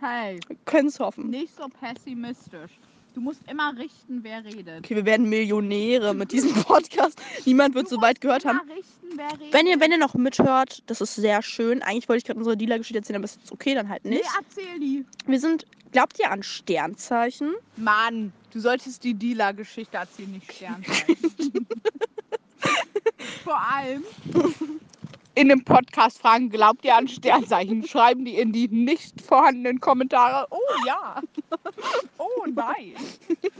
Hey, 0.00 0.40
Können 0.64 0.88
es 0.88 0.98
hoffen. 0.98 1.30
nicht 1.30 1.54
so 1.56 1.68
pessimistisch. 1.68 2.72
Du 3.14 3.20
musst 3.20 3.40
immer 3.48 3.76
richten, 3.76 4.20
wer 4.24 4.42
redet. 4.42 4.78
Okay, 4.78 4.96
wir 4.96 5.04
werden 5.04 5.28
Millionäre 5.28 6.14
mit 6.14 6.32
diesem 6.32 6.54
Podcast. 6.64 7.20
Niemand 7.44 7.74
wird 7.74 7.88
so 7.88 8.00
weit 8.00 8.20
gehört 8.22 8.44
haben. 8.46 8.58
Richten, 8.70 9.16
wer 9.16 9.30
redet. 9.32 9.52
Wenn 9.52 9.66
ihr, 9.66 9.78
wenn 9.80 9.92
ihr 9.92 9.98
noch 9.98 10.14
mithört, 10.14 10.82
das 10.86 11.00
ist 11.02 11.14
sehr 11.16 11.42
schön. 11.42 11.82
Eigentlich 11.82 12.08
wollte 12.08 12.18
ich 12.18 12.24
gerade 12.24 12.38
unsere 12.38 12.56
Dealer-Geschichte 12.56 12.98
erzählen, 12.98 13.16
aber 13.16 13.26
ist 13.26 13.36
jetzt 13.38 13.52
okay, 13.52 13.74
dann 13.74 13.88
halt 13.90 14.04
Nee, 14.04 14.16
nicht. 14.16 14.28
erzähl 14.40 14.80
die. 14.80 15.04
Wir 15.26 15.38
sind, 15.38 15.66
glaubt 15.92 16.18
ihr 16.18 16.30
an 16.30 16.42
Sternzeichen? 16.42 17.52
Mann, 17.76 18.32
du 18.50 18.60
solltest 18.60 19.04
die 19.04 19.12
Dealer-Geschichte 19.14 19.98
erzählen, 19.98 20.32
nicht 20.32 20.50
Sternzeichen. 20.52 21.66
Vor 23.42 23.60
allem 23.60 24.02
in 25.34 25.48
dem 25.48 25.64
Podcast 25.64 26.18
fragen, 26.20 26.50
glaubt 26.50 26.84
ihr 26.84 26.94
an 26.96 27.08
Sternzeichen? 27.08 27.86
Schreiben 27.86 28.24
die 28.24 28.36
in 28.36 28.52
die 28.52 28.68
nicht 28.68 29.20
vorhandenen 29.20 29.80
Kommentare. 29.80 30.46
Oh 30.50 30.58
ja. 30.86 31.20
Oh 32.18 32.46
nein. 32.54 32.94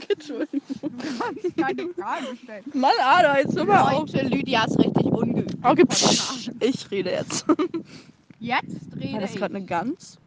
Entschuldigung. 0.09 0.61
Du 0.81 0.89
kannst 1.19 1.57
keine 1.57 1.89
Frage 1.93 2.37
stellen. 2.41 2.63
Mann, 2.73 2.91
Ada, 3.03 3.39
jetzt 3.39 3.55
hör 3.57 3.65
mal 3.65 3.81
auf. 3.81 4.11
Leute, 4.13 4.25
Lydia 4.27 4.65
ist 4.65 4.77
richtig 4.79 5.05
ungeübt. 5.05 5.55
Okay, 5.63 5.85
psch, 5.85 6.51
ich 6.59 6.91
rede 6.91 7.11
jetzt. 7.11 7.45
Jetzt 8.39 8.95
rede 8.99 9.13
War 9.13 9.21
das 9.21 9.31
ich. 9.31 9.37
gerade 9.37 9.55
eine 9.55 9.65
Gans? 9.65 10.19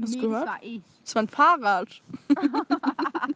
Hast 0.00 0.14
du 0.14 0.18
nee, 0.18 0.24
gehört? 0.24 0.46
Das 0.46 0.54
war 0.54 0.62
ich. 0.62 0.82
Das 1.04 1.14
war 1.14 1.22
ein 1.22 1.28
Fahrrad. 1.28 1.88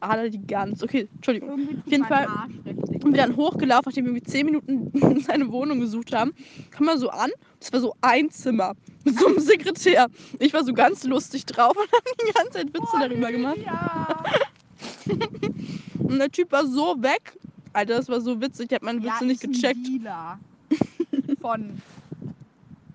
Ada 0.00 0.28
die 0.28 0.46
Gans. 0.46 0.82
Okay, 0.82 1.08
Entschuldigung. 1.14 1.50
Irgendwie 1.50 1.74
tut 1.74 1.92
jeden 1.92 2.04
Fall-. 2.04 2.28
Und 2.64 3.12
wir 3.12 3.22
dann 3.22 3.36
hochgelaufen, 3.36 3.84
nachdem 3.86 4.04
wir 4.04 4.12
irgendwie 4.12 4.30
10 4.30 4.46
Minuten 4.46 5.20
seine 5.26 5.50
Wohnung 5.50 5.80
gesucht 5.80 6.14
haben. 6.14 6.32
Kam 6.70 6.86
man 6.86 6.98
so 6.98 7.10
an. 7.10 7.30
Das 7.60 7.72
war 7.72 7.80
so 7.80 7.94
ein 8.00 8.30
Zimmer. 8.30 8.74
Mit 9.04 9.18
so 9.18 9.26
einem 9.26 9.38
Sekretär. 9.40 10.08
Ich 10.38 10.52
war 10.52 10.64
so 10.64 10.72
ganz 10.72 11.04
lustig 11.04 11.46
drauf 11.46 11.76
und 11.76 11.90
hab 11.92 12.04
die 12.18 12.32
ganze 12.32 12.52
Zeit 12.52 12.68
Witze 12.68 12.96
darüber 13.00 13.32
gemacht. 13.32 13.58
Ja. 13.64 14.24
Und 15.98 16.18
der 16.18 16.30
Typ 16.30 16.52
war 16.52 16.66
so 16.66 16.96
weg. 17.00 17.36
Alter, 17.72 17.96
das 17.96 18.08
war 18.08 18.20
so 18.20 18.40
witzig. 18.40 18.70
Ich 18.70 18.74
hab 18.74 18.82
meine 18.82 19.02
Witze 19.02 19.24
nicht 19.24 19.40
gecheckt. 19.40 19.86
Dealer. 19.86 20.38
Von 21.40 21.80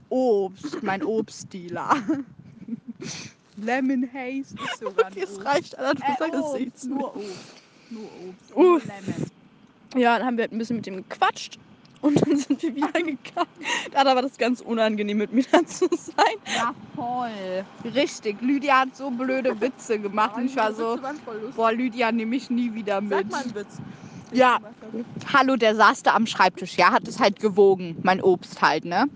Obst, 0.10 0.84
mein 0.84 1.04
Obstdealer. 1.04 1.96
Lemon 3.66 4.10
Haze 4.14 4.56
ist 4.64 4.80
sogar 4.80 5.08
Okay, 5.12 5.24
es 5.24 5.44
reicht, 5.46 5.78
Alter. 5.78 5.94
Du 5.96 6.12
Äh, 6.12 6.16
sagst 6.18 6.34
es 6.36 6.42
Obst, 6.42 6.60
nichts 6.60 6.84
nur 6.86 7.16
Obst. 7.16 7.30
Nur 7.90 8.04
Obst. 8.04 8.56
Nur 8.56 8.80
Lemon. 8.80 9.32
Ja, 9.96 10.18
dann 10.18 10.28
haben 10.28 10.38
wir 10.38 10.44
halt 10.44 10.52
ein 10.54 10.58
bisschen 10.58 10.78
mit 10.78 10.86
dem 10.86 10.98
gequatscht. 10.98 11.60
Und 12.02 12.20
dann 12.22 12.36
sind 12.36 12.62
wir 12.62 12.76
wieder 12.76 12.92
gegangen. 12.94 13.48
Da 13.92 14.04
war 14.06 14.22
das 14.22 14.38
ganz 14.38 14.60
unangenehm, 14.60 15.18
mit 15.20 15.32
mir 15.32 15.46
da 15.52 15.64
zu 15.66 15.88
sein. 15.92 16.36
Ja, 16.54 16.74
voll. 16.96 17.64
Richtig. 17.94 18.42
Lydia 18.42 18.82
hat 18.82 18.96
so 18.96 19.10
blöde 19.10 19.60
Witze 19.62 20.00
gemacht 20.00 20.36
und 20.36 20.46
ich 20.46 20.56
war 20.58 20.74
so, 20.74 21.00
boah, 21.56 21.72
Lydia 21.72 22.12
nehme 22.12 22.36
ich 22.36 22.50
nie 22.50 22.74
wieder 22.74 23.00
mit. 23.00 23.12
Sag 23.12 23.32
mal 23.32 23.42
einen 23.44 23.56
Witz. 23.56 23.78
Ja. 24.34 24.60
Hallo, 25.32 25.56
der 25.56 25.76
saß 25.76 26.04
da 26.04 26.16
am 26.16 26.26
Schreibtisch, 26.26 26.76
ja, 26.76 26.92
hat 26.92 27.08
es 27.08 27.20
halt 27.20 27.40
gewogen, 27.40 27.98
mein 28.04 28.22
Obst 28.22 28.62
halt, 28.62 28.84
ne? 28.84 29.08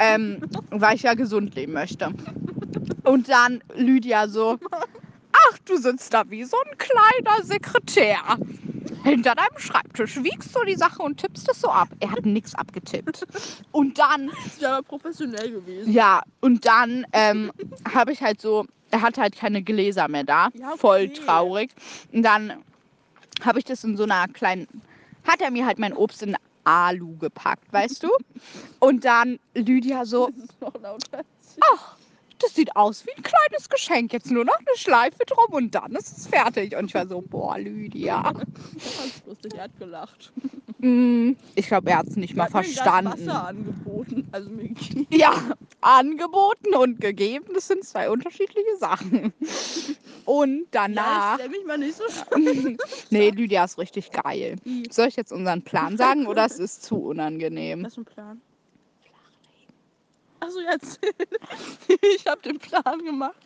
Ähm, 0.00 0.40
weil 0.70 0.96
ich 0.96 1.02
ja 1.02 1.14
gesund 1.14 1.54
leben 1.54 1.72
möchte. 1.72 2.12
Und 3.08 3.26
dann 3.30 3.62
Lydia 3.74 4.28
so, 4.28 4.58
ach, 5.32 5.58
du 5.64 5.78
sitzt 5.78 6.12
da 6.12 6.24
wie 6.28 6.44
so 6.44 6.58
ein 6.66 6.76
kleiner 6.76 7.42
Sekretär. 7.42 8.18
Hinter 9.02 9.34
deinem 9.34 9.56
Schreibtisch 9.56 10.22
wiegst 10.22 10.54
du 10.54 10.62
die 10.66 10.76
Sache 10.76 11.02
und 11.02 11.18
tippst 11.18 11.48
es 11.50 11.62
so 11.62 11.68
ab. 11.70 11.88
Er 12.00 12.10
hat 12.12 12.26
nichts 12.26 12.54
abgetippt. 12.54 13.24
Und 13.72 13.98
dann 13.98 14.26
Das 14.26 14.46
ist 14.46 14.60
ja 14.60 14.74
aber 14.76 14.82
professionell 14.82 15.50
gewesen. 15.52 15.90
ja, 15.90 16.20
und 16.42 16.66
dann 16.66 17.06
ähm, 17.14 17.50
habe 17.94 18.12
ich 18.12 18.20
halt 18.22 18.42
so, 18.42 18.66
er 18.90 19.00
hatte 19.00 19.22
halt 19.22 19.36
keine 19.36 19.62
Gläser 19.62 20.06
mehr 20.08 20.24
da. 20.24 20.48
Ja, 20.52 20.68
okay. 20.68 20.78
Voll 20.78 21.08
traurig. 21.08 21.70
Und 22.12 22.22
dann 22.24 22.62
habe 23.42 23.58
ich 23.58 23.64
das 23.64 23.84
in 23.84 23.96
so 23.96 24.02
einer 24.02 24.28
kleinen, 24.28 24.66
hat 25.26 25.40
er 25.40 25.50
mir 25.50 25.64
halt 25.64 25.78
mein 25.78 25.94
Obst 25.94 26.22
in 26.22 26.36
Alu 26.64 27.16
gepackt, 27.16 27.72
weißt 27.72 28.02
du? 28.02 28.10
Und 28.80 29.06
dann 29.06 29.38
Lydia 29.54 30.04
so, 30.04 30.28
Das 30.28 30.44
ist 30.44 30.60
noch 30.60 30.74
lauter. 30.82 31.22
ach, 31.72 31.96
das 32.38 32.54
sieht 32.54 32.74
aus 32.76 33.04
wie 33.06 33.12
ein 33.16 33.22
kleines 33.22 33.68
Geschenk. 33.68 34.12
Jetzt 34.12 34.30
nur 34.30 34.44
noch 34.44 34.58
eine 34.58 34.76
Schleife 34.76 35.24
drum 35.26 35.46
und 35.50 35.74
dann 35.74 35.94
ist 35.94 36.16
es 36.18 36.26
fertig. 36.26 36.76
Und 36.76 36.86
ich 36.86 36.94
war 36.94 37.06
so, 37.06 37.20
boah, 37.20 37.58
Lydia. 37.58 38.22
Fand's 38.78 39.22
lustig, 39.26 39.54
er 39.56 39.64
hat 39.64 39.78
gelacht. 39.78 40.32
Mm, 40.78 41.32
Ich 41.56 41.66
glaube, 41.66 41.90
er 41.90 41.98
hat 41.98 42.06
es 42.08 42.16
nicht 42.16 42.36
mal 42.36 42.44
Er 42.44 42.50
verstanden. 42.50 43.10
Wasser 43.28 43.44
angeboten. 43.46 44.28
Also 44.32 44.50
Ja, 45.10 45.32
angeboten 45.80 46.74
und 46.74 47.00
gegeben, 47.00 47.46
das 47.54 47.68
sind 47.68 47.84
zwei 47.84 48.10
unterschiedliche 48.10 48.76
Sachen. 48.78 49.32
Und 50.24 50.58
Ja, 50.60 50.64
danach. 50.70 51.38
ich 51.38 51.40
stell 51.44 51.48
mich 51.58 51.66
mal 51.66 51.78
nicht 51.78 51.96
so 51.96 52.04
nee, 53.10 53.30
Lydia 53.30 53.64
ist 53.64 53.78
richtig 53.78 54.10
geil. 54.10 54.56
Soll 54.90 55.08
ich 55.08 55.16
jetzt 55.16 55.32
unseren 55.32 55.62
Plan 55.62 55.96
sagen 55.96 56.26
oder 56.26 56.44
es 56.44 56.58
ist 56.58 56.82
zu 56.84 56.96
unangenehm? 56.96 57.84
Was 57.84 57.92
ist 57.92 57.98
ein 57.98 58.04
Plan? 58.04 58.40
Achso, 60.40 60.60
jetzt. 60.70 61.00
ich 61.88 62.26
habe 62.26 62.40
den 62.42 62.58
Plan 62.58 63.04
gemacht, 63.04 63.36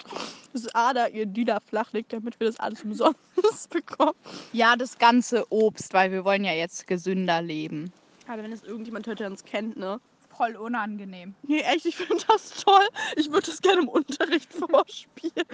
dass 0.52 0.66
Ada 0.74 1.08
ihr 1.08 1.26
Dealer 1.26 1.60
flachlegt, 1.60 2.12
damit 2.12 2.38
wir 2.40 2.46
das 2.46 2.60
alles 2.60 2.82
umsonst 2.82 3.18
bekommen. 3.70 4.14
Ja, 4.52 4.76
das 4.76 4.98
ganze 4.98 5.50
Obst, 5.50 5.94
weil 5.94 6.12
wir 6.12 6.24
wollen 6.24 6.44
ja 6.44 6.52
jetzt 6.52 6.86
gesünder 6.86 7.40
leben. 7.40 7.92
Aber 8.28 8.42
wenn 8.42 8.52
es 8.52 8.62
irgendjemand 8.62 9.06
hört, 9.06 9.20
der 9.20 9.30
uns 9.30 9.44
kennt, 9.44 9.76
ne? 9.76 10.00
Voll 10.42 10.56
unangenehm. 10.56 11.36
Nee, 11.44 11.60
echt, 11.60 11.86
ich 11.86 11.94
finde 11.94 12.16
das 12.26 12.64
toll. 12.64 12.82
Ich 13.14 13.30
würde 13.30 13.46
das 13.46 13.62
gerne 13.62 13.82
im 13.82 13.88
Unterricht 13.88 14.52
vorspielen. 14.70 15.46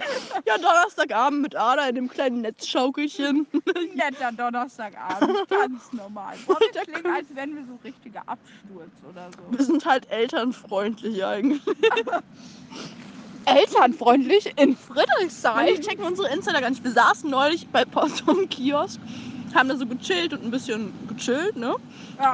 Ja, 0.47 0.57
Donnerstagabend 0.57 1.43
mit 1.43 1.55
Ada 1.55 1.89
in 1.89 1.93
dem 1.93 2.09
kleinen 2.09 2.41
Netzschaukelchen. 2.41 3.45
Netter 3.93 4.31
Donnerstagabend, 4.35 5.47
ganz 5.47 5.93
normal. 5.93 6.35
Boah, 6.47 6.55
Und 6.55 6.73
der 6.73 6.85
klingen, 6.85 7.05
als 7.05 7.27
wären 7.35 7.55
wir 7.55 7.65
so 7.65 7.77
richtiger 7.83 8.23
Absturz 8.25 8.89
oder 9.07 9.29
so. 9.37 9.55
Wir 9.55 9.63
sind 9.63 9.85
halt 9.85 10.09
elternfreundlich 10.09 11.23
eigentlich. 11.23 11.61
Elternfreundlich 13.45 14.53
in 14.57 14.75
Friedrichshain. 14.75 15.67
ich 15.67 15.81
checken 15.81 16.03
unsere 16.03 16.33
Insider 16.33 16.61
gar 16.61 16.71
nicht. 16.71 16.83
Wir 16.83 16.93
saßen 16.93 17.29
neulich 17.29 17.67
bei 17.67 17.85
Post 17.85 18.23
am 18.25 18.49
Kiosk, 18.49 18.99
haben 19.55 19.69
da 19.69 19.75
so 19.75 19.85
gechillt 19.85 20.33
und 20.33 20.43
ein 20.43 20.51
bisschen 20.51 20.93
gechillt, 21.07 21.55
ne? 21.55 21.75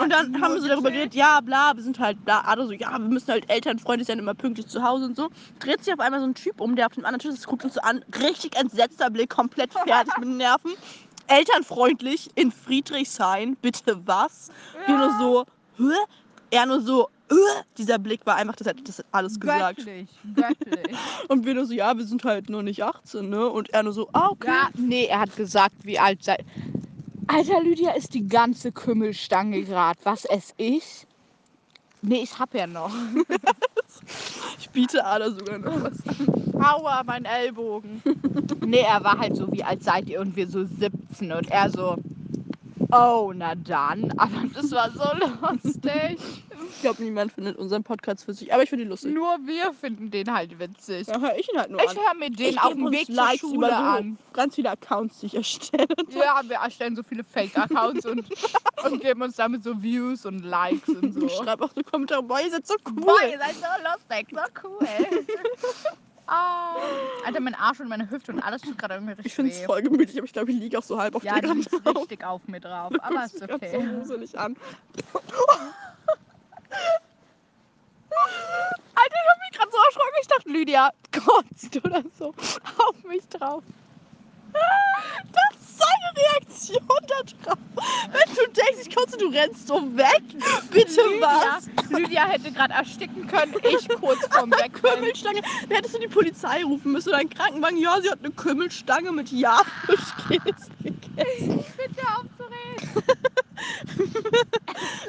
Und 0.02 0.10
dann 0.10 0.42
haben 0.42 0.56
wir 0.56 0.62
so 0.62 0.68
darüber 0.68 0.92
geredet, 0.92 1.14
ja, 1.16 1.40
bla, 1.42 1.74
wir 1.76 1.84
sind 1.84 2.00
halt 2.00 2.24
bla, 2.26 2.42
Ada 2.46 2.66
so, 2.66 2.72
ja, 2.72 2.92
wir 2.92 3.00
müssen 3.00 3.32
halt 3.32 3.50
elternfreundlich 3.50 4.08
sein, 4.08 4.20
immer 4.20 4.34
pünktlich 4.34 4.68
zu 4.68 4.84
Hause 4.84 5.06
und 5.06 5.16
so. 5.16 5.30
Dreht 5.60 5.84
sich 5.84 5.94
auf 5.94 6.00
einmal 6.00 6.20
so 6.20 6.28
ein 6.28 6.36
Typ 6.36 6.60
um, 6.60 6.76
der 6.76 6.88
auf 6.88 6.94
dem 6.94 7.06
anderen 7.06 7.20
Tisch 7.20 7.34
ist, 7.34 7.48
guckt 7.48 7.64
uns 7.64 7.76
so 7.76 7.82
an, 7.82 8.04
richtig 8.22 8.56
entsetzter 8.56 9.10
Blick, 9.10 9.30
komplett 9.30 9.72
fertig 9.74 10.18
mit 10.18 10.30
den 10.30 10.38
Nerven. 10.38 10.72
Elternfreundlich 11.28 12.30
in 12.36 12.52
Friedrichshain, 12.52 13.56
bitte 13.56 14.00
was? 14.06 14.52
Wir 14.86 14.98
nur 14.98 15.18
so, 15.18 15.46
hä? 15.78 15.96
Er 16.52 16.68
nur 16.68 16.82
so, 16.82 17.10
dieser 17.78 17.98
Blick 17.98 18.26
war 18.26 18.36
einfach, 18.36 18.56
das 18.56 18.68
hat 18.68 18.78
das 18.88 19.00
hat 19.00 19.06
alles 19.12 19.40
gesagt. 19.40 19.78
Göttlich, 19.78 20.10
göttlich. 20.36 20.98
Und 21.28 21.46
wir 21.46 21.56
nur 21.56 21.66
so, 21.66 21.74
ja, 21.74 21.98
wir 21.98 22.06
sind 22.06 22.24
halt 22.24 22.50
nur 22.50 22.64
nicht 22.64 22.84
18, 22.84 23.30
ne? 23.30 23.48
Und 23.48 23.70
er 23.72 23.84
nur 23.84 23.94
so, 23.94 24.08
ah, 24.14 24.30
okay. 24.30 24.48
Ja, 24.48 24.70
nee, 24.76 25.06
er 25.06 25.22
hat 25.22 25.36
gesagt, 25.36 25.76
wie 25.84 25.98
alt 25.98 26.24
sei. 26.24 26.38
Alter, 27.28 27.62
Lydia 27.64 27.92
ist 27.92 28.14
die 28.14 28.28
ganze 28.28 28.72
Kümmelstange 28.72 29.64
gerade. 29.64 30.00
Was 30.04 30.26
ess 30.26 30.54
ich? 30.58 31.08
Nee, 32.02 32.22
ich 32.24 32.38
hab 32.38 32.54
ja 32.54 32.68
noch. 32.68 32.94
Ich 34.60 34.70
biete 34.70 35.04
Ada 35.06 35.32
sogar 35.32 35.58
noch 35.58 35.84
was 35.84 36.06
an. 36.08 36.62
Aua, 36.62 37.04
mein 37.06 37.26
Ellbogen. 37.26 38.04
nee, 38.66 38.82
er 38.82 39.04
war 39.04 39.18
halt 39.18 39.36
so, 39.36 39.52
wie 39.52 39.64
alt 39.64 39.84
seid 39.84 40.10
ihr? 40.10 40.20
Und 40.22 40.36
wir 40.36 40.48
so 40.50 40.66
17. 40.66 41.32
Und 41.32 41.50
er 41.50 41.70
so, 41.70 41.96
oh, 42.96 43.34
na 43.36 43.56
dann. 43.56 44.12
Aber 44.18 44.44
das 44.54 44.72
war 44.72 44.90
so 44.92 45.04
lustig. 45.64 46.18
Ich 46.70 46.82
glaube, 46.82 47.04
niemand 47.04 47.32
findet 47.32 47.58
unseren 47.58 47.84
Podcast 47.84 48.28
witzig, 48.28 48.54
aber 48.54 48.64
ich 48.64 48.70
finde 48.70 48.86
ihn 48.86 48.90
lustig. 48.90 49.14
Nur 49.14 49.38
wir 49.46 49.74
finden 49.74 50.12
den 50.12 50.34
halt 50.34 50.58
witzig. 50.60 51.08
Ja, 51.08 51.20
höre 51.20 51.36
ich 51.38 51.52
ihn 51.52 51.60
halt 51.60 51.70
nur 51.72 51.82
Ich 51.82 51.90
an. 51.90 51.98
höre 51.98 52.14
mir 52.16 52.30
den 52.30 52.50
Ich 52.50 52.62
auf 52.62 52.74
dem 52.74 52.92
Weg 52.92 53.06
zur 53.08 53.16
Likes 53.16 53.40
Schule 53.40 53.56
über 53.56 53.70
so 53.70 53.74
an. 53.76 54.18
Ganz 54.34 54.56
viele 54.56 54.72
Accounts, 54.72 55.20
die 55.20 55.26
ich 55.28 55.36
erstelle. 55.36 55.88
Ja, 56.10 56.42
wir 56.44 56.58
erstellen 56.58 56.96
so 56.96 57.04
viele 57.04 57.24
Fake-Accounts 57.24 58.06
und, 58.06 58.26
und 58.86 59.02
geben 59.02 59.22
uns 59.22 59.36
damit 59.36 59.64
so 59.64 59.82
Views 59.82 60.26
und 60.26 60.40
Likes 60.40 60.90
und 60.90 61.14
so. 61.14 61.26
Ich 61.26 61.34
schreibe 61.34 61.66
auch 61.66 61.72
so 61.76 61.82
Kommentare, 61.84 62.24
boah, 62.24 62.40
ihr 62.42 62.52
seid 62.52 62.68
so 62.68 62.76
cool. 62.88 62.96
Boah, 63.06 63.22
ihr 63.30 63.40
seid 63.40 63.56
so 63.56 63.68
lustig, 63.84 64.28
so 64.32 64.68
cool. 64.70 64.88
Ah. 66.28 66.76
Alter, 67.26 67.40
mein 67.40 67.56
Arsch 67.56 67.80
und 67.80 67.88
meine 67.90 68.10
Hüfte 68.10 68.32
und 68.32 68.40
alles 68.40 68.62
tut 68.62 68.78
gerade 68.78 68.96
irgendwie 68.96 69.14
richtig 69.14 69.28
Ich 69.28 69.36
finde 69.36 69.52
es 69.52 69.62
voll 69.62 69.82
gemütlich, 69.82 70.18
aber 70.18 70.26
ich 70.26 70.34
glaube, 70.34 70.52
ich 70.52 70.58
liege 70.60 70.78
auch 70.80 70.84
so 70.84 71.00
halb 71.00 71.16
auf 71.16 71.24
Ja, 71.24 71.40
gerade 71.40 71.60
ist 71.60 71.70
drauf. 71.72 71.96
richtig 71.98 72.24
auf 72.26 72.42
mir 72.48 72.60
drauf. 72.60 72.92
Du 72.92 73.04
Aber 73.04 73.26
ist 73.26 73.42
okay. 73.42 73.72
so 73.72 73.80
gruselig 73.98 74.38
an. 74.40 74.56
Alter, 78.96 79.16
ich 79.16 79.30
hab 79.30 79.40
mich 79.40 79.58
gerade 79.60 79.72
so 79.72 79.78
erschrocken. 79.78 80.18
Ich 80.22 80.28
dachte, 80.28 80.50
Lydia 80.50 80.92
kotzt 81.26 81.86
oder 81.86 82.04
so 82.18 82.28
auf 82.30 83.04
mich 83.04 83.28
drauf. 83.30 83.64
Das 84.54 85.60
ist 85.60 85.78
seine 85.80 86.28
Reaktion 86.34 86.88
da 87.08 87.24
drauf. 87.44 87.60
Wenn 88.12 88.36
du 88.36 88.52
denkst, 88.52 88.88
ich 88.88 88.96
kotze, 88.96 89.18
du 89.18 89.28
rennst 89.28 89.68
so 89.68 89.82
weg. 89.98 90.24
Bitte 90.72 91.02
was? 91.20 91.68
Lydia, 91.98 92.28
hätte 92.28 92.52
gerade 92.52 92.74
ersticken 92.74 93.28
können. 93.28 93.54
Ich 93.64 93.88
kurz 93.90 94.20
vorm 94.32 94.52
Wegrennen. 94.52 94.96
Kümmelstange. 94.96 95.42
Da 95.70 95.76
hättest 95.76 95.96
du 95.96 96.00
die 96.00 96.08
Polizei 96.08 96.64
rufen 96.64 96.92
müssen 96.92 97.10
oder 97.10 97.20
einen 97.20 97.30
Krankenwagen. 97.30 97.78
Ja, 97.78 98.00
sie 98.02 98.10
hat 98.10 98.20
eine 98.24 98.32
Kümmelstange 98.32 99.12
mit 99.12 99.32
Ja-Fischkäse 99.32 100.70
gegessen. 100.84 101.64
Bitte 101.78 102.08
aufzureden. 102.18 103.04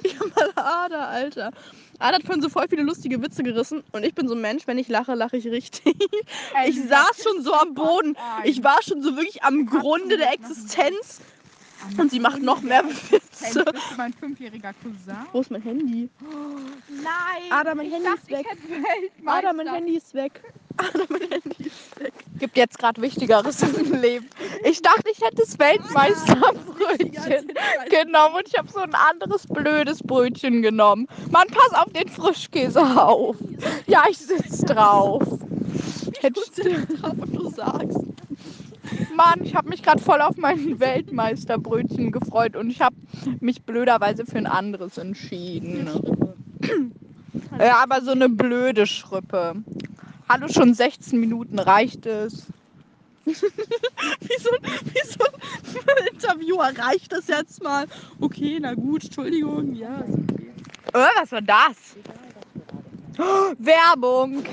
Ich 0.02 0.18
hab 0.18 0.36
mal 0.36 0.52
Ada, 0.54 1.06
Alter. 1.08 1.50
Ada 1.98 2.16
hat 2.16 2.24
vorhin 2.24 2.42
so 2.42 2.48
voll 2.48 2.66
viele 2.68 2.82
lustige 2.82 3.20
Witze 3.22 3.42
gerissen. 3.42 3.82
Und 3.92 4.04
ich 4.04 4.14
bin 4.14 4.28
so 4.28 4.34
ein 4.34 4.40
Mensch, 4.40 4.66
wenn 4.66 4.78
ich 4.78 4.88
lache, 4.88 5.14
lache 5.14 5.36
ich 5.36 5.46
richtig. 5.46 5.96
Ich 6.66 6.80
saß 6.88 7.22
schon 7.22 7.42
so 7.42 7.52
am 7.54 7.74
Boden. 7.74 8.16
Ich 8.44 8.62
war 8.62 8.82
schon 8.82 9.02
so 9.02 9.16
wirklich 9.16 9.42
am 9.42 9.66
Grunde 9.66 10.16
der 10.16 10.32
Existenz. 10.32 11.20
Und 11.98 12.10
sie 12.10 12.20
macht 12.20 12.42
noch 12.42 12.60
mehr 12.62 12.84
Witze. 12.84 13.20
Bist 13.20 13.56
du 13.56 13.64
mein 13.96 14.12
fünfjähriger 14.12 14.72
Cousin? 14.82 15.16
Wo 15.32 15.40
ist 15.40 15.50
mein 15.50 15.62
Handy? 15.62 16.08
Nein. 16.88 17.50
Ada, 17.50 17.74
mein 17.74 17.86
ich 17.86 17.92
Handy 17.92 18.08
dachte, 18.08 18.20
ist 18.20 18.30
weg. 18.30 18.46
Ich. 19.20 19.28
Ada, 19.28 19.52
mein 19.52 19.68
Handy 19.68 19.96
ist 19.96 20.14
weg. 20.14 20.42
Ada, 20.78 21.04
mein 21.08 21.20
Handy 21.22 21.66
ist 21.66 22.00
weg. 22.00 22.12
Gibt 22.38 22.56
jetzt 22.56 22.78
gerade 22.78 23.00
Wichtigeres 23.00 23.62
im 23.62 23.92
Leben. 24.00 24.28
Ich 24.64 24.82
dachte, 24.82 25.10
ich 25.10 25.20
hätte 25.20 25.36
das 25.36 25.58
Weltmeisterbrötchen 25.58 27.48
genommen 27.88 28.34
und 28.36 28.46
ich 28.48 28.56
habe 28.58 28.68
so 28.70 28.80
ein 28.80 28.94
anderes 28.94 29.46
blödes 29.46 30.02
Brötchen 30.02 30.62
genommen. 30.62 31.06
Mann, 31.30 31.46
pass 31.48 31.72
auf 31.80 31.92
den 31.92 32.08
Frischkäse 32.08 32.80
auf. 32.82 33.36
Ja, 33.86 34.04
ich 34.10 34.18
sitz 34.18 34.60
drauf. 34.62 35.22
Hättest 36.20 36.58
du- 36.58 36.86
drauf 36.96 37.12
und 37.18 37.32
du 37.36 37.50
sagst. 37.50 37.98
Mann, 39.16 39.42
ich 39.44 39.54
habe 39.54 39.68
mich 39.68 39.82
gerade 39.82 40.02
voll 40.02 40.20
auf 40.20 40.36
mein 40.36 40.80
Weltmeisterbrötchen 40.80 42.12
gefreut 42.12 42.56
und 42.56 42.70
ich 42.70 42.80
habe 42.80 42.96
mich 43.40 43.62
blöderweise 43.62 44.26
für 44.26 44.38
ein 44.38 44.46
anderes 44.46 44.98
entschieden. 44.98 45.88
Ja, 47.58 47.82
aber 47.82 48.02
so 48.02 48.10
eine 48.12 48.28
blöde 48.28 48.86
Schrippe. 48.86 49.54
Hallo, 50.28 50.48
schon 50.48 50.74
16 50.74 51.18
Minuten 51.20 51.58
reicht 51.58 52.06
es. 52.06 52.46
Wie 53.26 53.32
so, 53.34 54.50
ein- 54.50 54.80
wie 54.84 55.08
so 55.08 55.24
ein 55.24 56.06
Interviewer 56.12 56.70
reicht 56.78 57.12
das 57.12 57.26
jetzt 57.28 57.62
mal. 57.62 57.86
Okay, 58.20 58.58
na 58.60 58.74
gut, 58.74 59.04
Entschuldigung. 59.04 59.74
Ja, 59.74 60.00
ist 60.02 60.18
okay. 60.18 60.52
Äh, 60.92 61.06
was 61.20 61.32
war 61.32 61.42
das? 61.42 61.96
Werbung. 63.58 64.44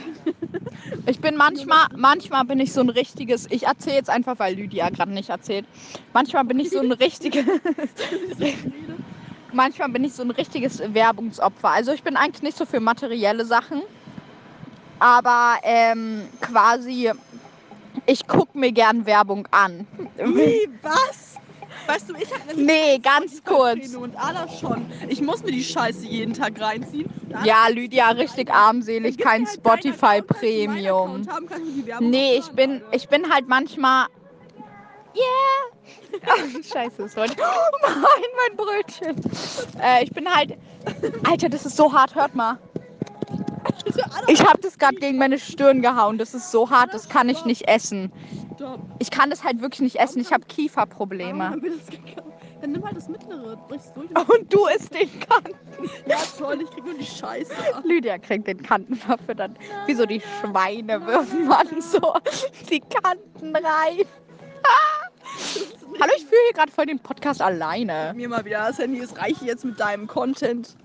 Ich 1.06 1.20
bin 1.20 1.36
manchmal, 1.36 1.88
manchmal 1.98 2.46
bin 2.46 2.60
ich 2.60 2.72
so 2.72 2.82
ein 2.82 2.90
richtiges, 2.90 3.48
ich 3.52 3.64
erzähle 3.64 3.98
jetzt 3.98 4.10
einfach, 4.10 4.40
weil 4.40 4.56
Lydia 4.56 4.90
gerade 4.90 5.12
nicht 5.12 5.30
erzählt. 5.30 5.66
Manchmal 6.14 6.46
bin 6.46 6.60
ich 6.60 6.70
so 6.70 6.80
ein 6.80 6.94
richtiges, 6.94 7.46
manchmal 9.54 9.90
bin 9.90 10.06
ich 10.06 10.14
so 10.14 10.24
ein 10.24 10.32
richtiges 10.32 10.82
Werbungsopfer. 10.94 11.70
Also 11.70 11.92
ich 11.92 12.04
bin 12.04 12.16
eigentlich 12.16 12.44
nicht 12.44 12.58
so 12.58 12.66
für 12.66 12.80
materielle 12.80 13.46
Sachen, 13.46 13.82
aber 15.00 15.58
ähm, 15.64 16.24
quasi, 16.40 17.12
ich 18.06 18.26
gucke 18.26 18.58
mir 18.58 18.72
gern 18.72 19.06
Werbung 19.06 19.46
an. 19.52 19.86
Wie, 20.18 20.70
was? 20.82 21.33
Weißt 21.88 22.10
du, 22.10 22.16
ich 22.16 22.32
habe 22.34 22.56
nämlich 22.56 22.66
Nee, 22.66 23.00
ganz 23.00 23.44
kurz. 23.44 23.94
Und 23.96 24.16
Ada 24.16 24.48
schon. 24.48 24.86
Ich 25.10 25.22
muss 25.22 25.44
mir 25.44 25.52
die 25.52 25.64
Scheiße 25.64 26.06
jeden 26.06 26.34
Tag 26.34 26.60
reinziehen. 26.60 27.10
Ja, 27.44 27.68
Lydia, 27.68 28.10
richtig 28.10 28.52
armselig, 28.52 29.18
kein 29.18 29.46
halt 29.46 29.62
die 31.76 31.86
Werbung 31.88 32.10
Nee, 32.10 32.38
ich 32.38 32.50
bin, 32.52 32.82
ich 32.92 33.08
bin 33.10 33.32
halt 33.32 33.48
manchmal. 33.48 34.08
Yeah! 35.16 36.22
Scheiße, 36.64 37.10
ich. 37.10 37.38
Oh 37.38 37.78
nein, 37.88 38.04
mein 38.48 38.58
Brötchen. 38.58 39.16
Äh, 39.82 40.04
ich 40.04 40.12
bin 40.12 40.28
halt. 40.28 40.58
Alter, 41.30 41.50
das 41.50 41.66
ist 41.66 41.76
so 41.76 41.92
hart, 41.92 42.16
hört 42.16 42.36
mal. 42.36 42.58
Ich 44.28 44.42
habe 44.42 44.60
das 44.62 44.78
gerade 44.78 44.96
gegen 44.96 45.18
meine 45.18 45.38
Stirn 45.38 45.82
gehauen. 45.82 46.18
Das 46.18 46.34
ist 46.34 46.52
so 46.52 46.70
hart, 46.70 46.94
das 46.94 47.10
kann 47.10 47.30
ich 47.30 47.46
nicht 47.46 47.68
essen. 47.68 48.12
Ich 49.00 49.12
kann 49.12 49.30
das 49.30 49.44
halt 49.44 49.62
wirklich 49.62 49.82
nicht 49.82 50.00
essen. 50.00 50.20
Ich 50.22 50.32
habe 50.32 50.46
Kieferprobleme. 50.46 51.60
gekauft? 51.62 52.28
Dann 52.62 52.72
nimm 52.72 52.86
halt 52.86 52.96
das 52.96 53.10
mittlere, 53.10 53.58
brichst 53.68 53.94
durch. 53.96 54.10
Und 54.30 54.54
du 54.54 54.68
isst 54.68 54.94
den 54.94 55.10
Kanten. 55.20 55.90
Ja, 56.08 56.16
toll, 56.38 56.62
ich 56.62 56.70
krieg 56.70 56.86
nur 56.86 56.94
die 56.94 57.06
Scheiße. 57.06 57.52
Lydia 57.84 58.18
kriegt 58.18 58.48
den 58.48 58.62
Kantenwaffe 58.64 59.36
dann. 59.36 59.58
Wie 59.86 59.94
so 59.94 60.06
die 60.06 60.22
Schweine 60.40 61.06
wirft 61.06 61.34
man 61.34 61.68
so 61.82 62.14
die 62.70 62.80
Kanten 62.80 63.54
rein. 63.54 64.06
Hallo, 66.00 66.12
ich 66.16 66.24
führe 66.26 66.42
hier 66.48 66.54
gerade 66.54 66.72
voll 66.72 66.86
den 66.86 67.00
Podcast 67.00 67.42
alleine. 67.42 68.14
Mir 68.16 68.30
mal 68.30 68.46
wieder 68.46 68.68
das 68.68 68.78
Handy, 68.80 69.00
es 69.00 69.18
reicht 69.18 69.42
jetzt 69.42 69.66
mit 69.66 69.80
deinem 69.80 70.08
Content. 70.08 70.76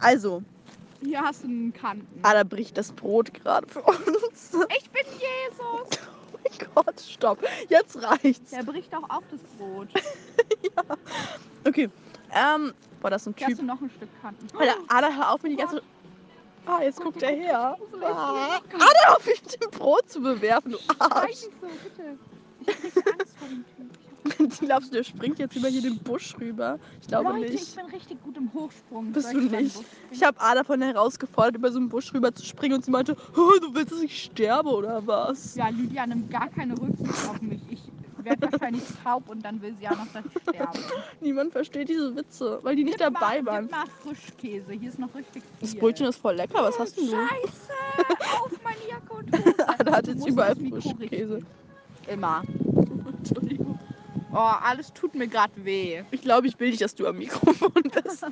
Also, 0.00 0.42
Hier 1.02 1.20
hast 1.20 1.44
du 1.44 1.48
einen 1.48 1.72
Kanten. 1.72 2.06
Ada 2.22 2.42
bricht 2.42 2.76
das 2.76 2.90
Brot 2.92 3.32
gerade 3.34 3.66
für 3.68 3.82
uns. 3.82 4.52
Ich 4.76 4.90
bin 4.90 5.04
Jesus. 5.12 5.98
Gott, 6.74 7.00
stopp. 7.00 7.38
Jetzt 7.68 8.02
reicht's. 8.02 8.50
Der 8.50 8.62
bricht 8.62 8.94
auch 8.94 9.08
auf 9.08 9.24
das 9.30 9.40
Brot. 9.58 9.88
Okay. 11.66 11.90
Ähm, 12.32 12.72
boah, 13.02 13.10
das 13.10 13.22
ist 13.22 13.28
ein 13.28 13.34
Hier 13.36 13.46
hast 13.48 13.52
Typ. 13.52 13.60
du 13.60 13.66
noch 13.66 13.80
ein 13.82 13.90
Stück 13.90 14.08
Kanten. 14.22 14.46
Alter, 14.56 14.76
Ada, 14.88 15.10
hör 15.14 15.32
auf, 15.34 15.42
mir 15.42 15.50
die 15.50 15.56
ganze. 15.56 15.82
Ah, 16.64 16.80
jetzt 16.82 17.00
guckt 17.00 17.22
er 17.22 17.32
her. 17.36 17.76
Ah, 18.02 18.60
Ada, 18.72 19.14
auf 19.14 19.26
mich 19.26 19.42
mit 19.42 19.62
dem 19.62 19.70
Brot 19.70 20.08
zu 20.10 20.20
bewerfen, 20.22 20.72
du 20.72 20.78
Arsch. 20.98 21.12
Reichen 21.14 21.52
so, 21.60 21.66
bitte. 21.84 22.18
Ich 22.66 22.96
hab 22.96 23.06
Angst 23.20 23.36
vor 23.38 23.48
dem 23.48 23.64
Typ. 23.76 23.99
Glaubst 24.60 24.90
du, 24.90 24.96
der 24.96 25.04
springt 25.04 25.38
jetzt 25.38 25.56
über 25.56 25.68
hier 25.68 25.82
den 25.82 25.98
Busch 25.98 26.34
rüber? 26.38 26.78
Ich 27.00 27.08
glaube 27.08 27.30
Leute, 27.30 27.52
nicht. 27.52 27.62
ich 27.62 27.74
bin 27.74 27.86
richtig 27.86 28.22
gut 28.22 28.36
im 28.36 28.52
Hochsprung. 28.52 29.12
Bist 29.12 29.32
du 29.32 29.40
nicht? 29.40 29.76
Ich 30.10 30.22
habe 30.22 30.40
Ada 30.40 30.64
von 30.64 30.80
herausgefordert, 30.82 31.56
über 31.56 31.72
so 31.72 31.78
einen 31.78 31.88
Busch 31.88 32.12
rüber 32.12 32.32
zu 32.34 32.44
springen 32.44 32.74
und 32.74 32.84
sie 32.84 32.90
meinte, 32.90 33.16
oh, 33.36 33.52
du 33.60 33.74
willst, 33.74 33.92
dass 33.92 34.00
ich 34.00 34.24
sterbe 34.24 34.70
oder 34.70 35.06
was? 35.06 35.54
Ja, 35.54 35.68
Lydia 35.68 36.06
nimmt 36.06 36.30
gar 36.30 36.48
keine 36.48 36.78
Rücksicht 36.80 37.28
auf 37.28 37.40
mich. 37.40 37.60
Ich 37.70 38.24
werde 38.24 38.52
wahrscheinlich 38.52 38.82
taub 39.04 39.28
und 39.28 39.42
dann 39.44 39.62
will 39.62 39.74
sie 39.80 39.88
auch 39.88 39.96
noch, 39.96 40.12
dass 40.12 40.24
ich 40.26 40.42
sterbe. 40.42 40.78
Niemand 41.20 41.52
versteht 41.52 41.88
diese 41.88 42.14
Witze, 42.14 42.58
weil 42.62 42.76
die 42.76 42.84
nicht 42.84 42.98
Gib 42.98 43.14
dabei 43.14 43.42
mal, 43.42 43.46
waren. 43.46 43.62
Gib 43.68 43.70
mal 43.72 43.86
Frischkäse. 44.02 44.72
Hier 44.72 44.88
ist 44.90 44.98
noch 44.98 45.14
richtig 45.14 45.42
viel. 45.42 45.60
Das 45.60 45.74
Brötchen 45.74 46.06
ist 46.06 46.16
voll 46.16 46.34
lecker, 46.34 46.62
was 46.62 46.78
hast 46.78 46.96
denn 46.98 47.06
du? 47.06 47.12
Scheiße! 47.12 47.70
Auf 48.42 48.52
meine 48.62 48.88
Jacke 48.88 49.12
und 49.12 49.32
Hose. 49.32 49.68
Ada 49.68 49.92
hat 49.92 50.06
Du 50.06 50.10
jetzt 50.12 50.26
überall 50.26 50.56
Frischkäse. 50.56 51.42
Immer. 52.08 52.42
Entschuldigung. 53.18 53.69
Oh, 54.32 54.36
alles 54.36 54.92
tut 54.92 55.14
mir 55.14 55.26
gerade 55.26 55.52
weh. 55.64 56.02
Ich 56.10 56.22
glaube, 56.22 56.46
ich 56.46 56.58
will 56.60 56.70
nicht, 56.70 56.80
dass 56.80 56.94
du 56.94 57.06
am 57.06 57.18
Mikrofon 57.18 57.72
bist. 57.72 58.24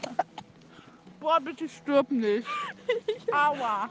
Boah, 1.20 1.40
bitte 1.40 1.68
stirb 1.68 2.10
nicht. 2.10 2.46
Aua. 3.32 3.90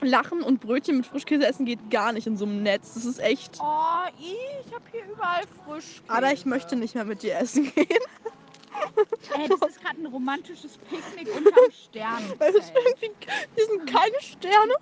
Lachen 0.00 0.42
und 0.42 0.60
Brötchen 0.60 0.96
mit 0.96 1.06
Frischkäse 1.06 1.46
essen 1.46 1.64
geht 1.64 1.90
gar 1.90 2.12
nicht 2.12 2.26
in 2.26 2.36
so 2.36 2.44
einem 2.44 2.64
Netz. 2.64 2.94
Das 2.94 3.04
ist 3.04 3.20
echt. 3.20 3.58
Oh, 3.60 4.08
ich 4.18 4.74
habe 4.74 4.84
hier 4.90 5.04
überall 5.12 5.44
Frischkäse. 5.64 6.02
Ada, 6.08 6.32
ich 6.32 6.44
möchte 6.44 6.74
nicht 6.74 6.96
mehr 6.96 7.04
mit 7.04 7.22
dir 7.22 7.36
essen 7.36 7.72
gehen. 7.72 7.86
Ey, 9.38 9.48
das 9.48 9.70
ist 9.70 9.80
gerade 9.80 10.00
ein 10.00 10.06
romantisches 10.06 10.76
Picknick 10.78 11.28
unterm 11.36 11.54
Weil 11.54 11.70
Sternenzelt. 11.70 12.72
irgendwie, 12.74 13.10
hier 13.54 13.66
sind 13.66 13.86
keine 13.86 14.20
Sterne. 14.20 14.72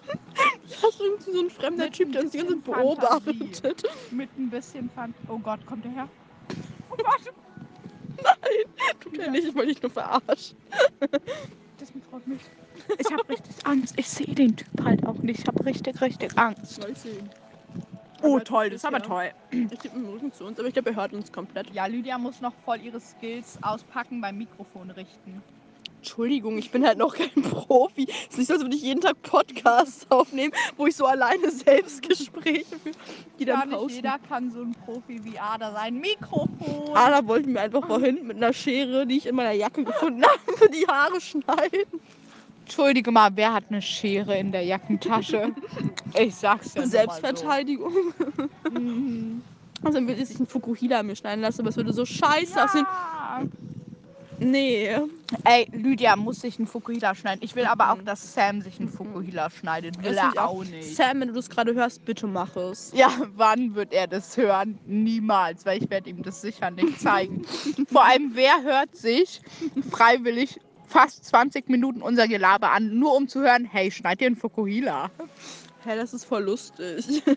Das 0.62 0.94
ist 0.94 1.00
irgendwie 1.00 1.33
so 1.33 1.40
ein 1.40 1.50
fremder 1.50 1.85
Mit 1.85 1.94
Typ, 1.94 2.12
der 2.12 2.22
uns 2.22 2.31
die 2.33 2.38
ganze 2.38 2.57
bisschen 2.57 2.74
beobachtet. 2.74 3.83
Mit 4.11 4.31
ein 4.38 4.48
bisschen 4.48 4.88
Pfand. 4.90 5.14
Oh 5.29 5.38
Gott, 5.38 5.64
kommt 5.66 5.85
der 5.85 5.92
her? 5.92 6.09
Gott, 7.05 7.35
Tut 9.01 9.19
er 9.19 9.31
nicht, 9.31 9.47
ich 9.49 9.55
wollte 9.55 9.69
dich 9.73 9.83
nur 9.83 9.91
verarschen. 9.91 10.57
das 11.79 11.91
freut 12.11 12.27
mich. 12.27 12.41
Ich 12.99 13.11
habe 13.11 13.29
richtig 13.29 13.67
Angst. 13.67 13.95
Ich 13.99 14.09
sehe 14.09 14.35
den 14.35 14.57
Typ 14.57 14.85
halt 14.85 15.07
auch 15.07 15.17
nicht. 15.19 15.41
Ich 15.41 15.47
habe 15.47 15.65
richtig, 15.65 16.01
richtig 16.01 16.37
Angst. 16.39 16.81
Soll 16.81 16.91
ich 16.91 16.99
sehen? 16.99 17.29
Oh, 18.23 18.35
Aber 18.37 18.45
toll, 18.45 18.67
das 18.71 18.77
ist 18.77 18.85
aber 18.85 18.99
ja. 18.99 19.05
toll. 19.05 19.31
Ich 19.51 19.81
gebe 19.81 19.95
den 19.99 20.07
Rücken 20.07 20.33
zu 20.33 20.45
uns, 20.45 20.59
aber 20.59 20.69
ich 20.69 20.75
glaube, 20.75 20.91
er 20.91 20.97
hört 20.97 21.15
uns 21.15 21.33
komplett. 21.33 21.73
Ja, 21.73 21.87
Lydia 21.87 22.19
muss 22.19 22.41
noch 22.43 22.53
voll 22.67 22.81
ihre 22.83 23.01
Skills 23.01 23.59
auspacken 23.63 24.21
beim 24.21 24.37
Mikrofon 24.37 24.91
richten. 24.91 25.43
Entschuldigung, 26.01 26.57
ich 26.57 26.71
bin 26.71 26.87
halt 26.87 26.97
noch 26.97 27.15
kein 27.15 27.31
Profi. 27.43 28.07
Es 28.09 28.31
ist 28.31 28.39
nicht 28.39 28.47
so, 28.47 28.55
als 28.55 28.63
würde 28.63 28.75
ich 28.75 28.83
jeden 28.83 29.03
Tag 29.03 29.21
Podcasts 29.21 30.07
aufnehmen, 30.11 30.51
wo 30.79 30.87
ich 30.87 30.97
so 30.97 31.05
alleine 31.05 31.51
Selbstgespräche 31.51 32.65
führe, 32.83 32.97
die 33.39 33.45
dann 33.45 33.69
nicht 33.69 33.91
jeder 33.91 34.19
kann 34.27 34.51
so 34.51 34.63
ein 34.63 34.75
Profi 34.87 35.23
wie 35.25 35.39
Ada 35.39 35.73
sein. 35.73 36.01
Mikrofon. 36.01 36.97
Ada 36.97 37.27
wollte 37.27 37.51
mir 37.51 37.61
einfach 37.61 37.87
vorhin 37.87 38.27
mit 38.27 38.39
einer 38.39 38.55
Schere, 38.55 39.07
die 39.07 39.19
ich 39.19 39.27
in 39.27 39.35
meiner 39.35 39.53
Jacke 39.53 39.85
gefunden 39.85 40.23
habe, 40.25 40.71
die 40.71 40.87
Haare 40.87 41.21
schneiden. 41.21 42.01
Entschuldige 42.63 43.11
mal, 43.11 43.31
wer 43.35 43.53
hat 43.53 43.65
eine 43.69 43.83
Schere 43.83 44.39
in 44.39 44.53
der 44.53 44.63
Jackentasche? 44.63 45.53
Ich 46.19 46.35
sag's 46.35 46.75
ja. 46.75 46.87
Selbstverteidigung. 46.87 47.93
So. 48.37 48.71
Mhm. 48.71 49.43
Also 49.83 49.99
dann 49.99 50.09
würde 50.09 50.21
ich 50.21 50.37
einen 50.37 50.47
Fukuhila 50.47 51.03
mir 51.03 51.15
schneiden 51.15 51.41
lassen, 51.41 51.61
aber 51.61 51.71
es 51.71 51.77
würde 51.77 51.93
so 51.93 52.05
scheiße 52.05 52.65
aussehen. 52.65 52.85
Ja. 52.85 53.43
Nee. 54.40 54.96
Ey, 55.44 55.68
Lydia 55.72 56.16
muss 56.16 56.40
sich 56.40 56.59
einen 56.59 56.66
Fukuhila 56.66 57.14
schneiden. 57.14 57.40
Ich 57.44 57.55
will 57.55 57.66
aber 57.66 57.92
auch, 57.92 58.03
dass 58.03 58.35
Sam 58.35 58.62
sich 58.62 58.81
einen 58.81 58.88
Fukuhila 58.88 59.50
schneidet. 59.50 60.03
Will 60.03 60.16
er 60.16 60.48
auch 60.48 60.64
nicht. 60.64 60.96
Sam, 60.96 61.20
wenn 61.20 61.29
du 61.29 61.35
das 61.35 61.50
gerade 61.50 61.74
hörst, 61.74 62.05
bitte 62.05 62.26
mach 62.26 62.57
es. 62.57 62.90
Ja, 62.94 63.11
wann 63.37 63.74
wird 63.74 63.92
er 63.92 64.07
das 64.07 64.37
hören? 64.37 64.79
Niemals, 64.87 65.66
weil 65.66 65.83
ich 65.83 65.90
werde 65.90 66.11
ihm 66.11 66.22
das 66.22 66.40
sicher 66.40 66.70
nicht 66.70 67.00
zeigen. 67.00 67.42
Vor 67.92 68.05
allem, 68.05 68.31
wer 68.35 68.62
hört 68.62 68.96
sich 68.96 69.40
freiwillig 69.90 70.59
fast 70.88 71.24
20 71.26 71.68
Minuten 71.68 72.03
unser 72.03 72.26
Gelaber 72.26 72.72
an, 72.72 72.98
nur 72.98 73.14
um 73.14 73.29
zu 73.29 73.40
hören, 73.40 73.64
hey, 73.64 73.90
schneid 73.90 74.20
dir 74.20 74.26
einen 74.26 74.37
Fukuhila. 74.37 75.11
Hä, 75.85 75.96
das 75.96 76.12
ist 76.14 76.24
voll 76.24 76.42
lustig. 76.44 77.22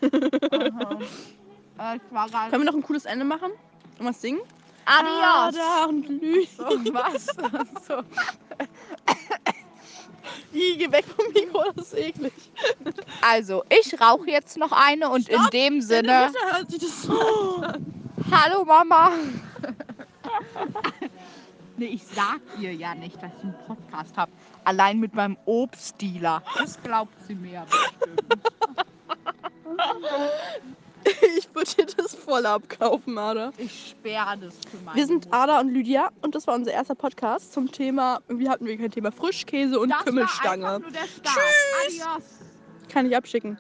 Äh, 1.76 1.98
war 2.12 2.30
gerade- 2.30 2.52
Können 2.52 2.64
wir 2.64 2.72
noch 2.72 2.76
ein 2.78 2.84
cooles 2.84 3.06
Ende 3.06 3.26
machen? 3.26 3.50
Und 3.98 4.06
was 4.06 4.22
singen? 4.22 4.40
Adios. 4.86 5.56
Ada 5.56 5.86
und 5.90 6.08
Lü. 6.10 6.46
So, 6.58 6.64
was? 6.94 7.26
So. 7.88 8.04
Ih, 10.54 10.78
geh 10.78 10.92
weg 10.92 11.06
vom 11.06 11.26
Mikro, 11.34 11.64
das 11.76 11.94
ist 11.94 11.98
eklig. 11.98 12.34
Also, 13.22 13.64
ich 13.70 14.00
rauche 14.00 14.30
jetzt 14.30 14.58
noch 14.58 14.72
eine 14.72 15.10
und 15.10 15.28
in 15.28 15.42
dem 15.52 15.82
Sinne, 15.82 16.32
hört 16.52 16.70
sich 16.70 16.80
das 16.80 17.04
so 17.04 17.58
an. 17.62 17.84
hallo 18.32 18.64
Mama. 18.64 19.12
nee, 21.78 21.86
ich 21.86 22.04
sag 22.04 22.40
ihr 22.60 22.74
ja 22.74 22.94
nicht, 22.94 23.16
dass 23.22 23.32
ich 23.38 23.44
einen 23.44 23.56
Podcast 23.66 24.16
habe. 24.16 24.32
Allein 24.64 25.00
mit 25.00 25.16
meinem 25.16 25.38
Obstdealer. 25.46 26.44
Das 26.58 26.82
glaubt 26.82 27.14
sie 27.28 27.36
mir 27.36 27.66
bestimmt. 27.70 28.22
Ich 31.38 31.54
würde 31.54 31.72
dir 31.76 31.86
das 31.98 32.16
voll 32.16 32.46
abkaufen, 32.46 33.18
Ada. 33.18 33.52
Ich 33.58 33.90
sperre 33.92 34.38
das 34.40 34.56
für 34.70 34.78
meine 34.84 34.98
Wir 34.98 35.06
sind 35.08 35.26
Mutter. 35.26 35.38
Ada 35.38 35.60
und 35.60 35.70
Lydia 35.74 36.10
und 36.22 36.34
das 36.36 36.48
war 36.48 36.56
unser 36.56 36.72
erster 36.72 36.96
Podcast 36.96 37.54
zum 37.54 37.72
Thema, 37.72 38.20
irgendwie 38.28 38.50
hatten 38.50 38.66
wir 38.66 38.78
kein 38.78 38.92
Thema 38.92 39.12
Frischkäse 39.12 39.80
und 39.80 39.90
Das 39.90 39.98
war 40.00 40.06
Kümmelstange. 40.06 40.68
einfach 40.68 40.80
nur 40.82 40.92
der 40.92 41.08
Start. 41.08 41.38
Tschüss. 41.88 42.02
Adios. 42.06 42.24
Kann 42.90 43.06
ich 43.08 43.16
abschicken. 43.18 43.58